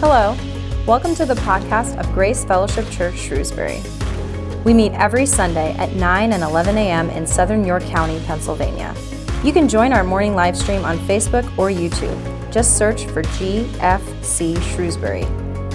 Hello, 0.00 0.36
welcome 0.86 1.12
to 1.16 1.26
the 1.26 1.34
podcast 1.34 1.98
of 1.98 2.06
Grace 2.14 2.44
Fellowship 2.44 2.88
Church 2.88 3.18
Shrewsbury. 3.18 3.82
We 4.64 4.72
meet 4.72 4.92
every 4.92 5.26
Sunday 5.26 5.72
at 5.72 5.94
9 5.94 6.32
and 6.32 6.44
11 6.44 6.78
a.m. 6.78 7.10
in 7.10 7.26
southern 7.26 7.64
York 7.64 7.82
County, 7.82 8.20
Pennsylvania. 8.24 8.94
You 9.42 9.52
can 9.52 9.68
join 9.68 9.92
our 9.92 10.04
morning 10.04 10.36
live 10.36 10.56
stream 10.56 10.84
on 10.84 10.98
Facebook 10.98 11.42
or 11.58 11.70
YouTube. 11.70 12.16
Just 12.52 12.78
search 12.78 13.06
for 13.06 13.24
GFC 13.24 14.62
Shrewsbury. 14.72 15.22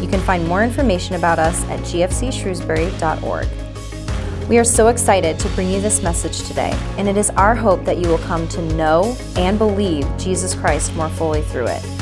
You 0.01 0.07
can 0.07 0.21
find 0.21 0.47
more 0.47 0.63
information 0.63 1.17
about 1.17 1.37
us 1.37 1.61
at 1.65 1.81
gfcshrewsbury.org. 1.81 4.47
We 4.47 4.57
are 4.57 4.63
so 4.63 4.87
excited 4.87 5.37
to 5.37 5.49
bring 5.49 5.69
you 5.69 5.81
this 5.81 6.01
message 6.01 6.47
today, 6.47 6.71
and 6.97 7.09
it 7.09 7.17
is 7.17 7.29
our 7.31 7.55
hope 7.55 7.83
that 7.83 7.97
you 7.97 8.07
will 8.07 8.19
come 8.19 8.47
to 8.47 8.61
know 8.75 9.17
and 9.35 9.57
believe 9.57 10.07
Jesus 10.17 10.55
Christ 10.55 10.95
more 10.95 11.09
fully 11.09 11.41
through 11.41 11.67
it. 11.67 11.92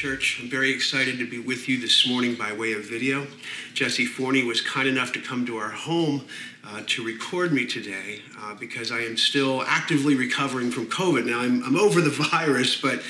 Church. 0.00 0.38
I'm 0.40 0.48
very 0.48 0.72
excited 0.72 1.18
to 1.18 1.28
be 1.28 1.38
with 1.38 1.68
you 1.68 1.78
this 1.78 2.08
morning 2.08 2.34
by 2.34 2.54
way 2.54 2.72
of 2.72 2.88
video. 2.88 3.26
Jesse 3.74 4.06
Forney 4.06 4.42
was 4.42 4.62
kind 4.62 4.88
enough 4.88 5.12
to 5.12 5.20
come 5.20 5.44
to 5.44 5.58
our 5.58 5.68
home 5.68 6.24
uh, 6.64 6.80
to 6.86 7.04
record 7.04 7.52
me 7.52 7.66
today 7.66 8.22
uh, 8.40 8.54
because 8.54 8.90
I 8.90 9.00
am 9.00 9.18
still 9.18 9.62
actively 9.66 10.14
recovering 10.14 10.70
from 10.70 10.86
COVID. 10.86 11.26
Now, 11.26 11.40
I'm, 11.40 11.62
I'm 11.64 11.76
over 11.76 12.00
the 12.00 12.08
virus, 12.30 12.80
but 12.80 13.02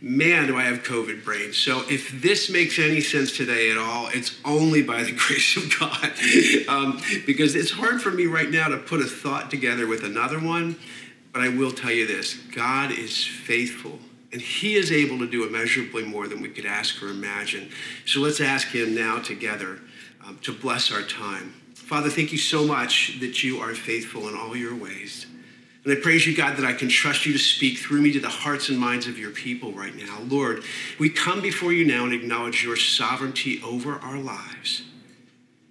man, 0.00 0.48
do 0.48 0.58
I 0.58 0.62
have 0.62 0.82
COVID 0.82 1.24
brain. 1.24 1.52
So 1.52 1.84
if 1.88 2.10
this 2.20 2.50
makes 2.50 2.76
any 2.80 3.02
sense 3.02 3.36
today 3.36 3.70
at 3.70 3.78
all, 3.78 4.08
it's 4.12 4.36
only 4.44 4.82
by 4.82 5.04
the 5.04 5.12
grace 5.16 5.56
of 5.56 5.72
God. 5.78 6.12
um, 6.68 7.00
because 7.24 7.54
it's 7.54 7.70
hard 7.70 8.02
for 8.02 8.10
me 8.10 8.26
right 8.26 8.50
now 8.50 8.66
to 8.66 8.78
put 8.78 9.00
a 9.00 9.06
thought 9.06 9.48
together 9.48 9.86
with 9.86 10.02
another 10.02 10.40
one. 10.40 10.74
But 11.32 11.42
I 11.42 11.50
will 11.50 11.70
tell 11.70 11.92
you 11.92 12.04
this 12.04 12.34
God 12.34 12.90
is 12.90 13.24
faithful. 13.24 14.00
And 14.32 14.40
he 14.40 14.74
is 14.74 14.90
able 14.90 15.18
to 15.18 15.28
do 15.28 15.46
immeasurably 15.46 16.04
more 16.04 16.26
than 16.26 16.40
we 16.40 16.48
could 16.48 16.64
ask 16.64 17.02
or 17.02 17.08
imagine. 17.08 17.70
So 18.06 18.20
let's 18.20 18.40
ask 18.40 18.68
him 18.68 18.94
now 18.94 19.18
together 19.18 19.78
um, 20.26 20.38
to 20.42 20.52
bless 20.52 20.90
our 20.90 21.02
time. 21.02 21.54
Father, 21.74 22.08
thank 22.08 22.32
you 22.32 22.38
so 22.38 22.64
much 22.64 23.20
that 23.20 23.42
you 23.42 23.58
are 23.58 23.74
faithful 23.74 24.28
in 24.28 24.36
all 24.36 24.56
your 24.56 24.74
ways. 24.74 25.26
And 25.84 25.92
I 25.92 26.00
praise 26.00 26.26
you, 26.26 26.36
God, 26.36 26.56
that 26.56 26.64
I 26.64 26.72
can 26.72 26.88
trust 26.88 27.26
you 27.26 27.32
to 27.32 27.38
speak 27.38 27.78
through 27.78 28.00
me 28.00 28.12
to 28.12 28.20
the 28.20 28.28
hearts 28.28 28.68
and 28.68 28.78
minds 28.78 29.08
of 29.08 29.18
your 29.18 29.32
people 29.32 29.72
right 29.72 29.94
now. 29.94 30.20
Lord, 30.28 30.62
we 30.98 31.10
come 31.10 31.40
before 31.40 31.72
you 31.72 31.84
now 31.84 32.04
and 32.04 32.12
acknowledge 32.12 32.62
your 32.62 32.76
sovereignty 32.76 33.60
over 33.62 33.96
our 33.96 34.16
lives. 34.16 34.82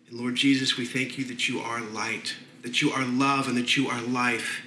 And 0.09 0.19
Lord 0.19 0.35
Jesus, 0.35 0.77
we 0.77 0.85
thank 0.85 1.17
you 1.17 1.23
that 1.25 1.47
you 1.47 1.61
are 1.61 1.79
light, 1.79 2.35
that 2.61 2.81
you 2.81 2.91
are 2.91 3.05
love, 3.05 3.47
and 3.47 3.55
that 3.55 3.77
you 3.77 3.87
are 3.87 4.01
life, 4.01 4.61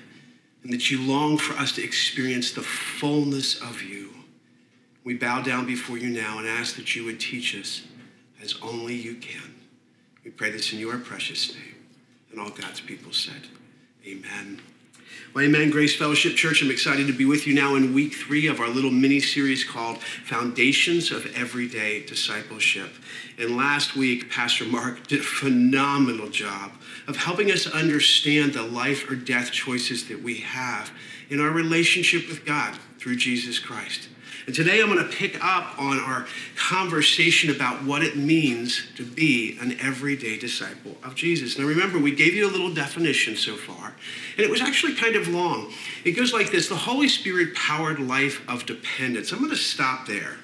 and 0.64 0.72
that 0.72 0.90
you 0.90 1.00
long 1.00 1.36
for 1.36 1.54
us 1.54 1.72
to 1.72 1.84
experience 1.84 2.50
the 2.50 2.62
fullness 2.62 3.60
of 3.60 3.82
you. 3.82 4.10
We 5.04 5.14
bow 5.14 5.42
down 5.42 5.66
before 5.66 5.98
you 5.98 6.08
now 6.08 6.38
and 6.38 6.48
ask 6.48 6.76
that 6.76 6.96
you 6.96 7.04
would 7.04 7.20
teach 7.20 7.54
us 7.54 7.82
as 8.42 8.54
only 8.62 8.94
you 8.94 9.14
can. 9.16 9.54
We 10.24 10.30
pray 10.30 10.50
this 10.50 10.72
in 10.72 10.78
your 10.78 10.98
precious 10.98 11.54
name. 11.54 11.76
And 12.30 12.40
all 12.40 12.50
God's 12.50 12.80
people 12.80 13.12
said, 13.12 13.46
Amen. 14.06 14.60
Well, 15.34 15.44
Amen, 15.44 15.70
Grace 15.70 15.96
Fellowship 15.96 16.36
Church. 16.36 16.62
I'm 16.62 16.70
excited 16.70 17.08
to 17.08 17.12
be 17.12 17.24
with 17.24 17.46
you 17.46 17.54
now 17.54 17.74
in 17.74 17.92
week 17.92 18.14
three 18.14 18.46
of 18.46 18.60
our 18.60 18.68
little 18.68 18.92
mini 18.92 19.18
series 19.18 19.64
called 19.64 19.98
Foundations 19.98 21.10
of 21.10 21.26
Everyday 21.34 22.06
Discipleship. 22.06 22.90
And 23.36 23.56
last 23.56 23.96
week, 23.96 24.30
Pastor 24.30 24.64
Mark 24.64 25.08
did 25.08 25.20
a 25.20 25.24
phenomenal 25.24 26.28
job 26.28 26.70
of 27.08 27.16
helping 27.16 27.50
us 27.50 27.66
understand 27.66 28.52
the 28.52 28.62
life 28.62 29.10
or 29.10 29.16
death 29.16 29.50
choices 29.50 30.06
that 30.08 30.22
we 30.22 30.36
have 30.36 30.92
in 31.28 31.40
our 31.40 31.50
relationship 31.50 32.28
with 32.28 32.44
God 32.44 32.78
through 33.00 33.16
Jesus 33.16 33.58
Christ. 33.58 34.08
And 34.46 34.54
today 34.54 34.82
I'm 34.82 34.92
going 34.92 34.98
to 34.98 35.16
pick 35.16 35.42
up 35.42 35.78
on 35.78 35.98
our 35.98 36.26
conversation 36.56 37.50
about 37.50 37.82
what 37.84 38.02
it 38.02 38.16
means 38.16 38.86
to 38.96 39.04
be 39.04 39.56
an 39.60 39.78
everyday 39.80 40.38
disciple 40.38 40.96
of 41.02 41.14
Jesus. 41.14 41.58
Now 41.58 41.64
remember, 41.64 41.98
we 41.98 42.14
gave 42.14 42.34
you 42.34 42.48
a 42.48 42.52
little 42.52 42.72
definition 42.72 43.36
so 43.36 43.56
far, 43.56 43.94
and 44.36 44.44
it 44.44 44.50
was 44.50 44.60
actually 44.60 44.94
kind 44.94 45.16
of 45.16 45.28
long. 45.28 45.72
It 46.04 46.12
goes 46.12 46.32
like 46.32 46.50
this 46.50 46.68
The 46.68 46.74
Holy 46.74 47.08
Spirit 47.08 47.54
powered 47.54 48.00
life 48.00 48.46
of 48.48 48.66
dependence. 48.66 49.32
I'm 49.32 49.38
going 49.38 49.50
to 49.50 49.56
stop 49.56 50.06
there. 50.06 50.36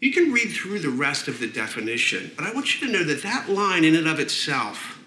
You 0.00 0.12
can 0.12 0.32
read 0.32 0.48
through 0.52 0.78
the 0.78 0.88
rest 0.88 1.28
of 1.28 1.40
the 1.40 1.46
definition, 1.46 2.30
but 2.36 2.46
I 2.46 2.54
want 2.54 2.80
you 2.80 2.86
to 2.86 2.92
know 2.92 3.04
that 3.04 3.22
that 3.22 3.50
line 3.50 3.84
in 3.84 3.94
and 3.94 4.08
of 4.08 4.18
itself 4.18 4.99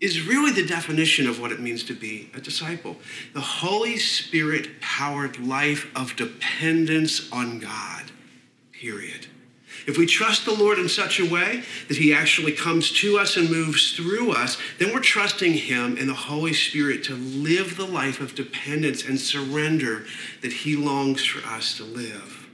is 0.00 0.26
really 0.26 0.52
the 0.52 0.66
definition 0.66 1.26
of 1.26 1.40
what 1.40 1.52
it 1.52 1.60
means 1.60 1.82
to 1.84 1.94
be 1.94 2.30
a 2.34 2.40
disciple. 2.40 2.96
The 3.32 3.40
Holy 3.40 3.96
Spirit 3.96 4.80
powered 4.80 5.38
life 5.38 5.90
of 5.96 6.16
dependence 6.16 7.30
on 7.32 7.60
God, 7.60 8.04
period. 8.72 9.26
If 9.86 9.96
we 9.96 10.06
trust 10.06 10.44
the 10.44 10.54
Lord 10.54 10.78
in 10.78 10.88
such 10.88 11.20
a 11.20 11.30
way 11.30 11.62
that 11.88 11.96
He 11.96 12.12
actually 12.12 12.52
comes 12.52 12.90
to 13.00 13.18
us 13.18 13.36
and 13.36 13.48
moves 13.48 13.92
through 13.92 14.32
us, 14.32 14.58
then 14.78 14.92
we're 14.92 15.00
trusting 15.00 15.52
Him 15.52 15.96
and 15.98 16.08
the 16.08 16.14
Holy 16.14 16.52
Spirit 16.52 17.04
to 17.04 17.14
live 17.14 17.76
the 17.76 17.86
life 17.86 18.20
of 18.20 18.34
dependence 18.34 19.04
and 19.04 19.18
surrender 19.18 20.04
that 20.42 20.52
He 20.52 20.76
longs 20.76 21.24
for 21.24 21.46
us 21.48 21.76
to 21.76 21.84
live. 21.84 22.48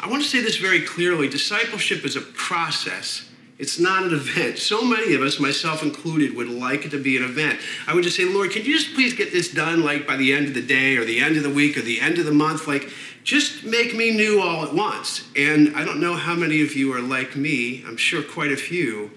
I 0.00 0.08
want 0.08 0.22
to 0.22 0.28
say 0.28 0.40
this 0.40 0.56
very 0.56 0.80
clearly 0.80 1.28
discipleship 1.28 2.04
is 2.04 2.16
a 2.16 2.20
process 2.20 3.28
it's 3.58 3.78
not 3.78 4.02
an 4.02 4.12
event. 4.12 4.58
So 4.58 4.84
many 4.84 5.14
of 5.14 5.22
us, 5.22 5.38
myself 5.38 5.82
included, 5.82 6.36
would 6.36 6.48
like 6.48 6.84
it 6.84 6.90
to 6.90 7.02
be 7.02 7.16
an 7.16 7.22
event. 7.22 7.60
I 7.86 7.94
would 7.94 8.02
just 8.02 8.16
say, 8.16 8.24
Lord, 8.24 8.50
can 8.50 8.64
you 8.64 8.76
just 8.76 8.94
please 8.94 9.14
get 9.14 9.32
this 9.32 9.52
done 9.52 9.84
like 9.84 10.06
by 10.06 10.16
the 10.16 10.32
end 10.32 10.48
of 10.48 10.54
the 10.54 10.62
day 10.62 10.96
or 10.96 11.04
the 11.04 11.20
end 11.20 11.36
of 11.36 11.44
the 11.44 11.50
week 11.50 11.76
or 11.76 11.82
the 11.82 12.00
end 12.00 12.18
of 12.18 12.24
the 12.24 12.32
month? 12.32 12.66
Like, 12.66 12.90
just 13.22 13.64
make 13.64 13.94
me 13.94 14.10
new 14.10 14.40
all 14.40 14.64
at 14.64 14.74
once. 14.74 15.28
And 15.36 15.76
I 15.76 15.84
don't 15.84 16.00
know 16.00 16.14
how 16.14 16.34
many 16.34 16.62
of 16.62 16.74
you 16.74 16.92
are 16.94 17.00
like 17.00 17.36
me. 17.36 17.84
I'm 17.86 17.96
sure 17.96 18.22
quite 18.22 18.50
a 18.50 18.56
few. 18.56 19.12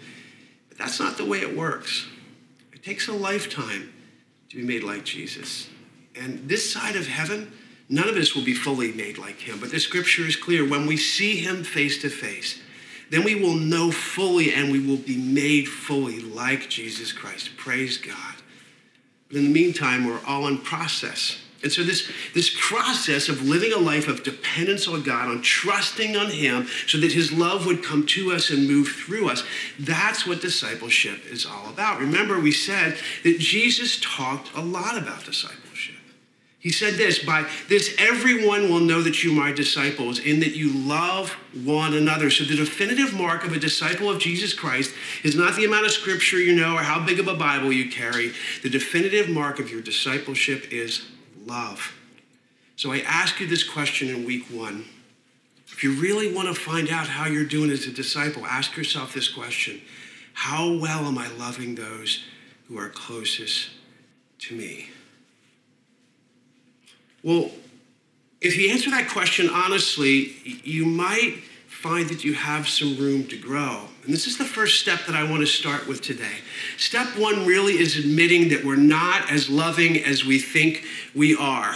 But 0.70 0.78
that's 0.78 1.00
not 1.00 1.18
the 1.18 1.26
way 1.26 1.40
it 1.40 1.58
works. 1.58 2.08
It 2.74 2.84
takes 2.84 3.08
a 3.08 3.14
lifetime 3.14 3.92
to 4.50 4.56
be 4.56 4.64
made 4.64 4.84
like 4.84 5.04
Jesus. 5.04 5.68
And 6.16 6.48
this 6.48 6.72
side 6.72 6.96
of 6.96 7.08
heaven, 7.08 7.52
none 7.90 8.08
of 8.08 8.16
us 8.16 8.36
will 8.36 8.46
be 8.46 8.54
fully 8.54 8.92
made 8.92 9.18
like 9.18 9.40
him. 9.40 9.60
But 9.60 9.72
the 9.72 9.80
scripture 9.80 10.24
is 10.24 10.36
clear. 10.36 10.68
When 10.68 10.86
we 10.86 10.96
see 10.96 11.38
him 11.38 11.64
face 11.64 12.00
to 12.04 12.10
face, 12.10 12.62
then 13.10 13.24
we 13.24 13.36
will 13.36 13.56
know 13.56 13.92
fully 13.92 14.54
and 14.54 14.72
we 14.72 14.86
will 14.86 14.98
be 14.98 15.18
made 15.18 15.68
fully 15.68 16.20
like 16.20 16.70
Jesus 16.70 17.12
Christ. 17.12 17.56
Praise 17.58 17.98
God. 17.98 18.36
But 19.28 19.38
in 19.38 19.46
the 19.46 19.54
meantime, 19.54 20.06
we're 20.06 20.24
all 20.26 20.48
in 20.48 20.58
process. 20.58 21.38
And 21.64 21.72
so, 21.72 21.84
this, 21.84 22.10
this 22.36 22.56
process 22.60 23.30
of 23.30 23.42
living 23.42 23.74
a 23.74 23.78
life 23.78 24.08
of 24.08 24.24
dependence 24.24 24.88
on 24.88 25.02
God, 25.02 25.28
on 25.28 25.42
trusting 25.42 26.16
on 26.16 26.30
Him, 26.30 26.68
so 26.86 27.00
that 27.00 27.12
His 27.12 27.32
love 27.32 27.66
would 27.66 27.84
come 27.84 28.06
to 28.08 28.32
us 28.32 28.52
and 28.52 28.68
move 28.68 28.90
through 28.90 29.30
us, 29.30 29.44
that's 29.80 30.28
what 30.28 30.40
discipleship 30.40 31.26
is 31.26 31.46
all 31.46 31.70
about. 31.70 32.00
Remember, 32.00 32.40
we 32.40 32.52
said 32.52 32.98
that 33.24 33.40
Jesus 33.40 34.00
talked 34.00 34.54
a 34.56 34.62
lot 34.62 34.98
about 34.98 35.26
discipleship. 35.26 35.67
He 36.68 36.74
said 36.74 36.96
this 36.96 37.20
By 37.20 37.50
this, 37.70 37.96
everyone 37.98 38.70
will 38.70 38.82
know 38.82 39.02
that 39.02 39.24
you 39.24 39.32
my 39.32 39.54
disciples, 39.54 40.20
in 40.20 40.42
that 40.42 40.54
you 40.54 40.70
love 40.70 41.32
one 41.64 41.94
another. 41.94 42.30
So, 42.30 42.44
the 42.44 42.58
definitive 42.58 43.14
mark 43.14 43.46
of 43.46 43.54
a 43.54 43.58
disciple 43.58 44.10
of 44.10 44.20
Jesus 44.20 44.54
Christ 44.54 44.94
is 45.24 45.34
not 45.34 45.56
the 45.56 45.64
amount 45.64 45.86
of 45.86 45.94
scripture 45.94 46.40
you 46.40 46.54
know 46.54 46.76
or 46.76 46.84
how 46.84 47.00
big 47.00 47.22
of 47.22 47.30
a 47.30 47.36
Bible 47.36 47.72
you 47.72 47.90
carry. 47.90 48.34
The 48.64 48.70
definitive 48.70 49.30
mark 49.30 49.62
of 49.62 49.72
your 49.72 49.82
discipleship 49.82 50.74
is 50.74 51.08
love. 51.46 51.94
So, 52.76 52.92
I 52.92 53.00
ask 53.00 53.40
you 53.40 53.48
this 53.48 53.64
question 53.64 54.10
in 54.10 54.26
week 54.26 54.48
one. 54.48 54.84
If 55.68 55.86
you 55.86 55.94
really 55.94 56.34
want 56.34 56.54
to 56.54 56.54
find 56.54 56.90
out 56.90 57.08
how 57.08 57.28
you're 57.28 57.46
doing 57.46 57.72
as 57.72 57.88
a 57.88 57.94
disciple, 57.94 58.46
ask 58.46 58.76
yourself 58.76 59.14
this 59.14 59.30
question 59.30 59.82
How 60.34 60.68
well 60.74 61.06
am 61.06 61.18
I 61.18 61.30
loving 61.30 61.76
those 61.76 62.26
who 62.68 62.78
are 62.78 62.90
closest 62.90 63.70
to 64.40 64.54
me? 64.54 64.90
Well, 67.24 67.52
if 68.42 68.56
you 68.56 68.70
answer 68.72 68.92
that 68.92 69.10
question 69.10 69.50
honestly, 69.50 70.36
you 70.64 70.86
might 70.86 71.38
find 71.68 72.10
that 72.10 72.24
you 72.24 72.34
have 72.34 72.68
some 72.68 72.98
room 72.98 73.28
to 73.28 73.38
grow. 73.38 73.82
And 74.04 74.14
this 74.14 74.26
is 74.26 74.38
the 74.38 74.46
first 74.46 74.80
step 74.80 75.06
that 75.06 75.16
I 75.16 75.30
want 75.30 75.42
to 75.42 75.48
start 75.48 75.88
with 75.88 76.02
today. 76.02 76.38
Step 76.78 77.08
one 77.18 77.46
really 77.46 77.74
is 77.74 77.98
admitting 77.98 78.50
that 78.50 78.64
we're 78.64 78.76
not 78.76 79.32
as 79.32 79.50
loving 79.50 80.04
as 80.04 80.26
we 80.26 80.40
think 80.40 80.86
we 81.14 81.36
are. 81.36 81.76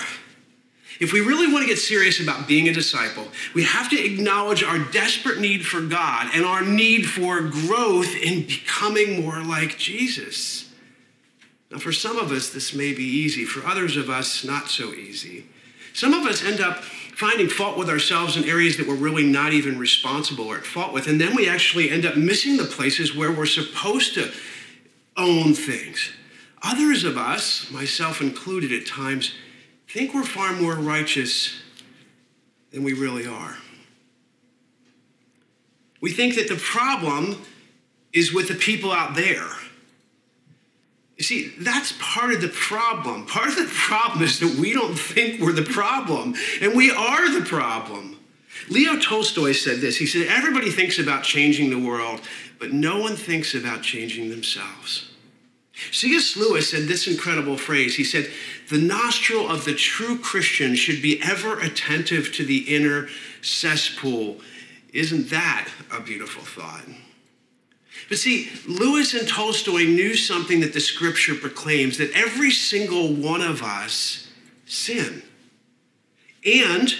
If 0.99 1.13
we 1.13 1.19
really 1.19 1.51
want 1.51 1.63
to 1.63 1.67
get 1.67 1.79
serious 1.79 2.21
about 2.21 2.47
being 2.47 2.69
a 2.69 2.73
disciple, 2.73 3.27
we 3.53 3.63
have 3.63 3.89
to 3.89 3.99
acknowledge 3.99 4.63
our 4.63 4.79
desperate 4.79 5.39
need 5.39 5.65
for 5.65 5.81
God 5.81 6.29
and 6.33 6.45
our 6.45 6.61
need 6.61 7.09
for 7.09 7.41
growth 7.41 8.15
in 8.15 8.45
becoming 8.45 9.21
more 9.21 9.43
like 9.43 9.77
Jesus. 9.77 10.70
Now, 11.71 11.79
for 11.79 11.91
some 11.91 12.17
of 12.17 12.31
us, 12.31 12.49
this 12.49 12.73
may 12.73 12.93
be 12.93 13.03
easy. 13.03 13.45
For 13.45 13.65
others 13.65 13.95
of 13.95 14.09
us, 14.09 14.43
not 14.43 14.69
so 14.69 14.93
easy. 14.93 15.45
Some 15.93 16.13
of 16.13 16.25
us 16.25 16.43
end 16.43 16.59
up 16.59 16.83
finding 16.83 17.47
fault 17.47 17.77
with 17.77 17.89
ourselves 17.89 18.35
in 18.35 18.43
areas 18.43 18.77
that 18.77 18.87
we're 18.87 18.95
really 18.95 19.25
not 19.25 19.53
even 19.53 19.77
responsible 19.77 20.47
or 20.47 20.57
at 20.57 20.65
fault 20.65 20.93
with. 20.93 21.07
And 21.07 21.19
then 21.19 21.35
we 21.35 21.47
actually 21.47 21.89
end 21.89 22.05
up 22.05 22.17
missing 22.17 22.57
the 22.57 22.65
places 22.65 23.15
where 23.15 23.31
we're 23.31 23.45
supposed 23.45 24.13
to 24.15 24.31
own 25.17 25.53
things. 25.53 26.11
Others 26.63 27.03
of 27.03 27.17
us, 27.17 27.71
myself 27.71 28.21
included 28.21 28.71
at 28.71 28.87
times, 28.87 29.33
think 29.87 30.13
we're 30.13 30.23
far 30.23 30.53
more 30.53 30.75
righteous 30.75 31.61
than 32.71 32.83
we 32.83 32.93
really 32.93 33.27
are. 33.27 33.57
We 36.01 36.11
think 36.11 36.35
that 36.35 36.47
the 36.47 36.55
problem 36.55 37.41
is 38.13 38.33
with 38.33 38.47
the 38.47 38.55
people 38.55 38.91
out 38.91 39.15
there. 39.15 39.47
You 41.21 41.25
see, 41.25 41.53
that's 41.59 41.93
part 41.99 42.33
of 42.33 42.41
the 42.41 42.47
problem. 42.47 43.27
Part 43.27 43.49
of 43.49 43.55
the 43.55 43.69
problem 43.71 44.23
is 44.23 44.39
that 44.39 44.57
we 44.59 44.73
don't 44.73 44.97
think 44.97 45.39
we're 45.39 45.51
the 45.51 45.61
problem, 45.61 46.33
and 46.59 46.75
we 46.75 46.89
are 46.89 47.31
the 47.31 47.45
problem. 47.45 48.17
Leo 48.69 48.97
Tolstoy 48.97 49.51
said 49.51 49.81
this. 49.81 49.97
He 49.97 50.07
said, 50.07 50.25
Everybody 50.25 50.71
thinks 50.71 50.97
about 50.97 51.23
changing 51.23 51.69
the 51.69 51.77
world, 51.77 52.21
but 52.57 52.73
no 52.73 52.99
one 52.99 53.15
thinks 53.15 53.53
about 53.53 53.83
changing 53.83 54.31
themselves. 54.31 55.11
C.S. 55.91 56.35
Lewis 56.35 56.71
said 56.71 56.87
this 56.87 57.05
incredible 57.05 57.55
phrase. 57.55 57.95
He 57.95 58.03
said, 58.03 58.31
The 58.69 58.79
nostril 58.79 59.47
of 59.47 59.63
the 59.63 59.75
true 59.75 60.17
Christian 60.17 60.73
should 60.73 61.03
be 61.03 61.21
ever 61.21 61.59
attentive 61.59 62.33
to 62.33 62.43
the 62.43 62.75
inner 62.75 63.09
cesspool. 63.43 64.37
Isn't 64.91 65.29
that 65.29 65.69
a 65.91 66.01
beautiful 66.01 66.41
thought? 66.41 66.85
But 68.09 68.17
see, 68.17 68.49
Lewis 68.67 69.13
and 69.13 69.27
Tolstoy 69.27 69.83
knew 69.85 70.15
something 70.15 70.59
that 70.61 70.73
the 70.73 70.79
scripture 70.79 71.35
proclaims 71.35 71.97
that 71.97 72.11
every 72.13 72.51
single 72.51 73.13
one 73.13 73.41
of 73.41 73.63
us 73.63 74.27
sin. 74.65 75.23
And 76.45 76.93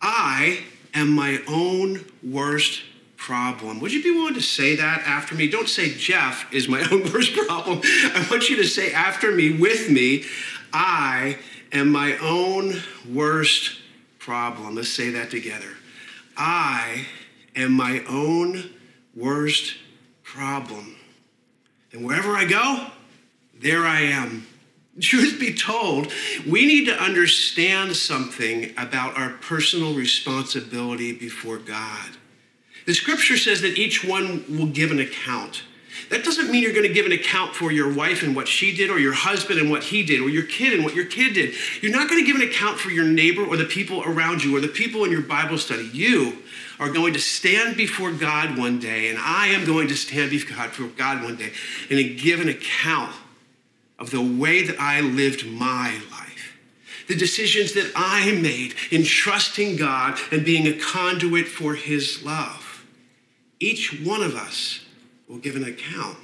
I 0.00 0.60
am 0.94 1.12
my 1.12 1.40
own 1.48 2.04
worst 2.22 2.82
problem. 3.16 3.80
Would 3.80 3.92
you 3.92 4.02
be 4.02 4.10
willing 4.10 4.34
to 4.34 4.40
say 4.40 4.76
that 4.76 5.02
after 5.06 5.34
me? 5.34 5.48
Don't 5.48 5.68
say 5.68 5.90
Jeff 5.90 6.52
is 6.52 6.68
my 6.68 6.80
own 6.90 7.12
worst 7.12 7.34
problem. 7.34 7.80
I 7.84 8.26
want 8.30 8.48
you 8.48 8.56
to 8.56 8.64
say 8.64 8.92
after 8.92 9.30
me, 9.30 9.58
with 9.58 9.90
me, 9.90 10.24
I 10.72 11.38
am 11.72 11.90
my 11.90 12.16
own 12.18 12.80
worst 13.08 13.78
problem. 14.18 14.76
Let's 14.76 14.88
say 14.88 15.10
that 15.10 15.30
together. 15.30 15.76
I 16.36 17.06
am 17.54 17.72
my 17.72 18.02
own 18.08 18.70
worst 19.14 19.74
problem. 20.34 20.94
And 21.92 22.06
wherever 22.06 22.36
I 22.36 22.44
go, 22.44 22.86
there 23.60 23.84
I 23.84 24.02
am. 24.02 24.46
Truth 25.00 25.40
be 25.40 25.54
told, 25.54 26.12
we 26.48 26.66
need 26.66 26.86
to 26.86 26.94
understand 26.94 27.96
something 27.96 28.72
about 28.76 29.16
our 29.16 29.30
personal 29.30 29.94
responsibility 29.94 31.12
before 31.12 31.58
God. 31.58 32.10
The 32.86 32.94
scripture 32.94 33.36
says 33.36 33.60
that 33.62 33.76
each 33.76 34.04
one 34.04 34.44
will 34.48 34.66
give 34.66 34.90
an 34.90 35.00
account. 35.00 35.62
That 36.10 36.24
doesn't 36.24 36.50
mean 36.50 36.62
you're 36.62 36.72
going 36.72 36.86
to 36.86 36.94
give 36.94 37.06
an 37.06 37.12
account 37.12 37.54
for 37.54 37.72
your 37.72 37.92
wife 37.92 38.22
and 38.22 38.34
what 38.34 38.48
she 38.48 38.74
did, 38.74 38.90
or 38.90 38.98
your 38.98 39.12
husband 39.12 39.58
and 39.58 39.70
what 39.70 39.84
he 39.84 40.04
did, 40.04 40.20
or 40.20 40.28
your 40.28 40.44
kid 40.44 40.72
and 40.72 40.84
what 40.84 40.94
your 40.94 41.06
kid 41.06 41.34
did. 41.34 41.54
You're 41.82 41.92
not 41.92 42.08
going 42.08 42.24
to 42.24 42.26
give 42.26 42.40
an 42.40 42.48
account 42.48 42.78
for 42.78 42.90
your 42.90 43.04
neighbor 43.04 43.44
or 43.44 43.56
the 43.56 43.64
people 43.64 44.02
around 44.04 44.44
you 44.44 44.56
or 44.56 44.60
the 44.60 44.68
people 44.68 45.04
in 45.04 45.10
your 45.10 45.22
Bible 45.22 45.58
study. 45.58 45.90
You 45.92 46.38
are 46.80 46.90
going 46.90 47.12
to 47.12 47.20
stand 47.20 47.76
before 47.76 48.10
God 48.10 48.56
one 48.56 48.80
day, 48.80 49.10
and 49.10 49.18
I 49.18 49.48
am 49.48 49.66
going 49.66 49.86
to 49.88 49.96
stand 49.96 50.30
before 50.30 50.88
God 50.96 51.22
one 51.22 51.36
day 51.36 51.52
and 51.90 52.18
give 52.18 52.40
an 52.40 52.48
account 52.48 53.14
of 53.98 54.10
the 54.10 54.22
way 54.22 54.62
that 54.62 54.80
I 54.80 55.02
lived 55.02 55.46
my 55.46 56.00
life, 56.10 56.56
the 57.06 57.14
decisions 57.14 57.74
that 57.74 57.92
I 57.94 58.32
made 58.32 58.74
in 58.90 59.04
trusting 59.04 59.76
God 59.76 60.18
and 60.32 60.42
being 60.42 60.66
a 60.66 60.72
conduit 60.72 61.46
for 61.46 61.74
His 61.74 62.24
love. 62.24 62.86
Each 63.60 64.00
one 64.02 64.22
of 64.22 64.34
us 64.34 64.80
will 65.28 65.36
give 65.36 65.56
an 65.56 65.64
account. 65.64 66.16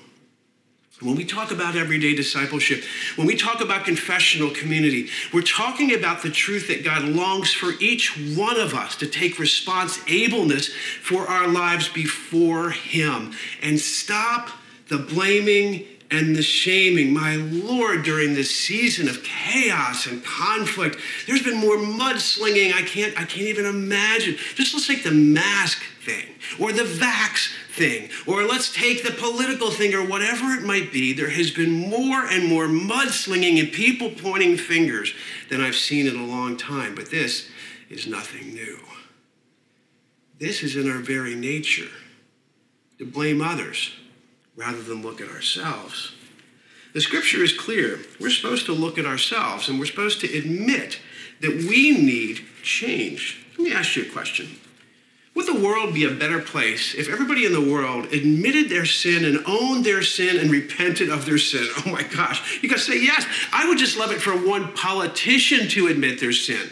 When 1.01 1.15
we 1.15 1.27
talk 1.27 1.51
about 1.51 1.77
everyday 1.77 2.15
discipleship, 2.15 2.83
when 3.17 3.27
we 3.27 3.37
talk 3.37 3.61
about 3.61 3.85
confessional 3.85 4.51
community, 4.51 5.11
we're 5.31 5.43
talking 5.43 5.95
about 5.95 6.23
the 6.23 6.31
truth 6.31 6.69
that 6.69 6.85
God 6.85 7.05
longs 7.05 7.53
for 7.53 7.73
each 7.81 8.17
one 8.35 8.59
of 8.59 8.73
us 8.73 8.97
to 8.97 9.07
take 9.07 9.39
responsibility 9.39 10.73
for 11.03 11.27
our 11.29 11.49
lives 11.49 11.91
before 11.91 12.71
Him 12.71 13.35
and 13.63 13.79
stop 13.79 14.49
the 14.89 14.97
blaming 14.97 15.85
and 16.11 16.37
the 16.37 16.43
shaming. 16.43 17.13
My 17.13 17.37
Lord, 17.37 18.03
during 18.03 18.35
this 18.35 18.55
season 18.55 19.09
of 19.09 19.23
chaos 19.23 20.07
and 20.07 20.25
conflict, 20.25 20.99
there's 21.27 21.43
been 21.43 21.59
more 21.59 21.77
mudslinging 21.77 22.73
I 22.73 22.83
can't, 22.83 23.15
I 23.19 23.25
can't 23.25 23.49
even 23.49 23.67
imagine. 23.67 24.37
Just 24.55 24.75
let's 24.75 24.87
take 24.87 25.05
the 25.05 25.11
mask 25.11 25.83
thing 26.05 26.27
or 26.61 26.73
the 26.73 26.85
vax 26.85 27.53
thing, 27.73 28.09
or 28.27 28.45
let's 28.45 28.73
take 28.73 29.05
the 29.05 29.11
political 29.11 29.71
thing, 29.71 29.95
or 29.95 30.07
whatever 30.07 30.53
it 30.53 30.63
might 30.63 30.93
be, 30.93 31.13
there 31.13 31.31
has 31.31 31.51
been 31.51 31.73
more 31.73 32.25
and 32.27 32.47
more 32.47 32.67
mudslinging 32.67 33.61
and 33.61 33.71
people 33.71 34.11
pointing 34.11 34.57
fingers 34.57 35.13
than 35.51 35.61
I've 35.61 35.77
seen 35.77 36.07
in 36.07 36.17
a 36.17 36.25
long 36.25 36.57
time. 36.57 36.95
But 36.95 37.11
this 37.11 37.51
is 37.91 38.07
nothing 38.07 38.55
new. 38.55 38.79
This 40.39 40.63
is 40.63 40.77
in 40.77 40.91
our 40.91 40.99
very 40.99 41.35
nature 41.35 41.91
to 42.99 43.07
blame 43.07 43.43
others 43.43 43.93
rather 44.57 44.83
than 44.83 45.03
look 45.03 45.21
at 45.21 45.29
ourselves. 45.29 46.13
The 46.95 47.01
scripture 47.01 47.43
is 47.45 47.53
clear. 47.53 48.01
We're 48.19 48.31
supposed 48.31 48.67
to 48.67 48.73
look 48.73 48.99
at 48.99 49.05
ourselves 49.05 49.69
and 49.69 49.79
we're 49.79 49.87
supposed 49.87 50.21
to 50.23 50.39
admit 50.39 50.99
that 51.43 51.65
we 51.69 51.93
need 51.93 52.41
change. 52.63 53.45
Let 53.59 53.65
me 53.65 53.73
ask 53.73 53.97
you 53.97 54.05
a 54.05 54.13
question. 54.13 54.59
Would 55.35 55.47
the 55.47 55.61
world 55.61 55.93
be 55.93 56.05
a 56.05 56.11
better 56.11 56.41
place 56.41 56.95
if 56.95 57.11
everybody 57.11 57.45
in 57.45 57.53
the 57.53 57.61
world 57.61 58.07
admitted 58.07 58.71
their 58.71 58.87
sin 58.87 59.27
and 59.27 59.45
owned 59.47 59.85
their 59.85 60.03
sin 60.03 60.39
and 60.39 60.51
repented 60.51 61.11
of 61.11 61.27
their 61.27 61.37
sin? 61.37 61.69
Oh 61.85 61.91
my 61.91 62.03
gosh. 62.03 62.63
You 62.63 62.71
gotta 62.71 62.81
say, 62.81 62.99
yes, 62.99 63.27
I 63.53 63.69
would 63.69 63.77
just 63.77 63.99
love 63.99 64.13
it 64.13 64.23
for 64.23 64.33
one 64.33 64.73
politician 64.73 65.69
to 65.69 65.89
admit 65.89 66.21
their 66.21 66.33
sin. 66.33 66.71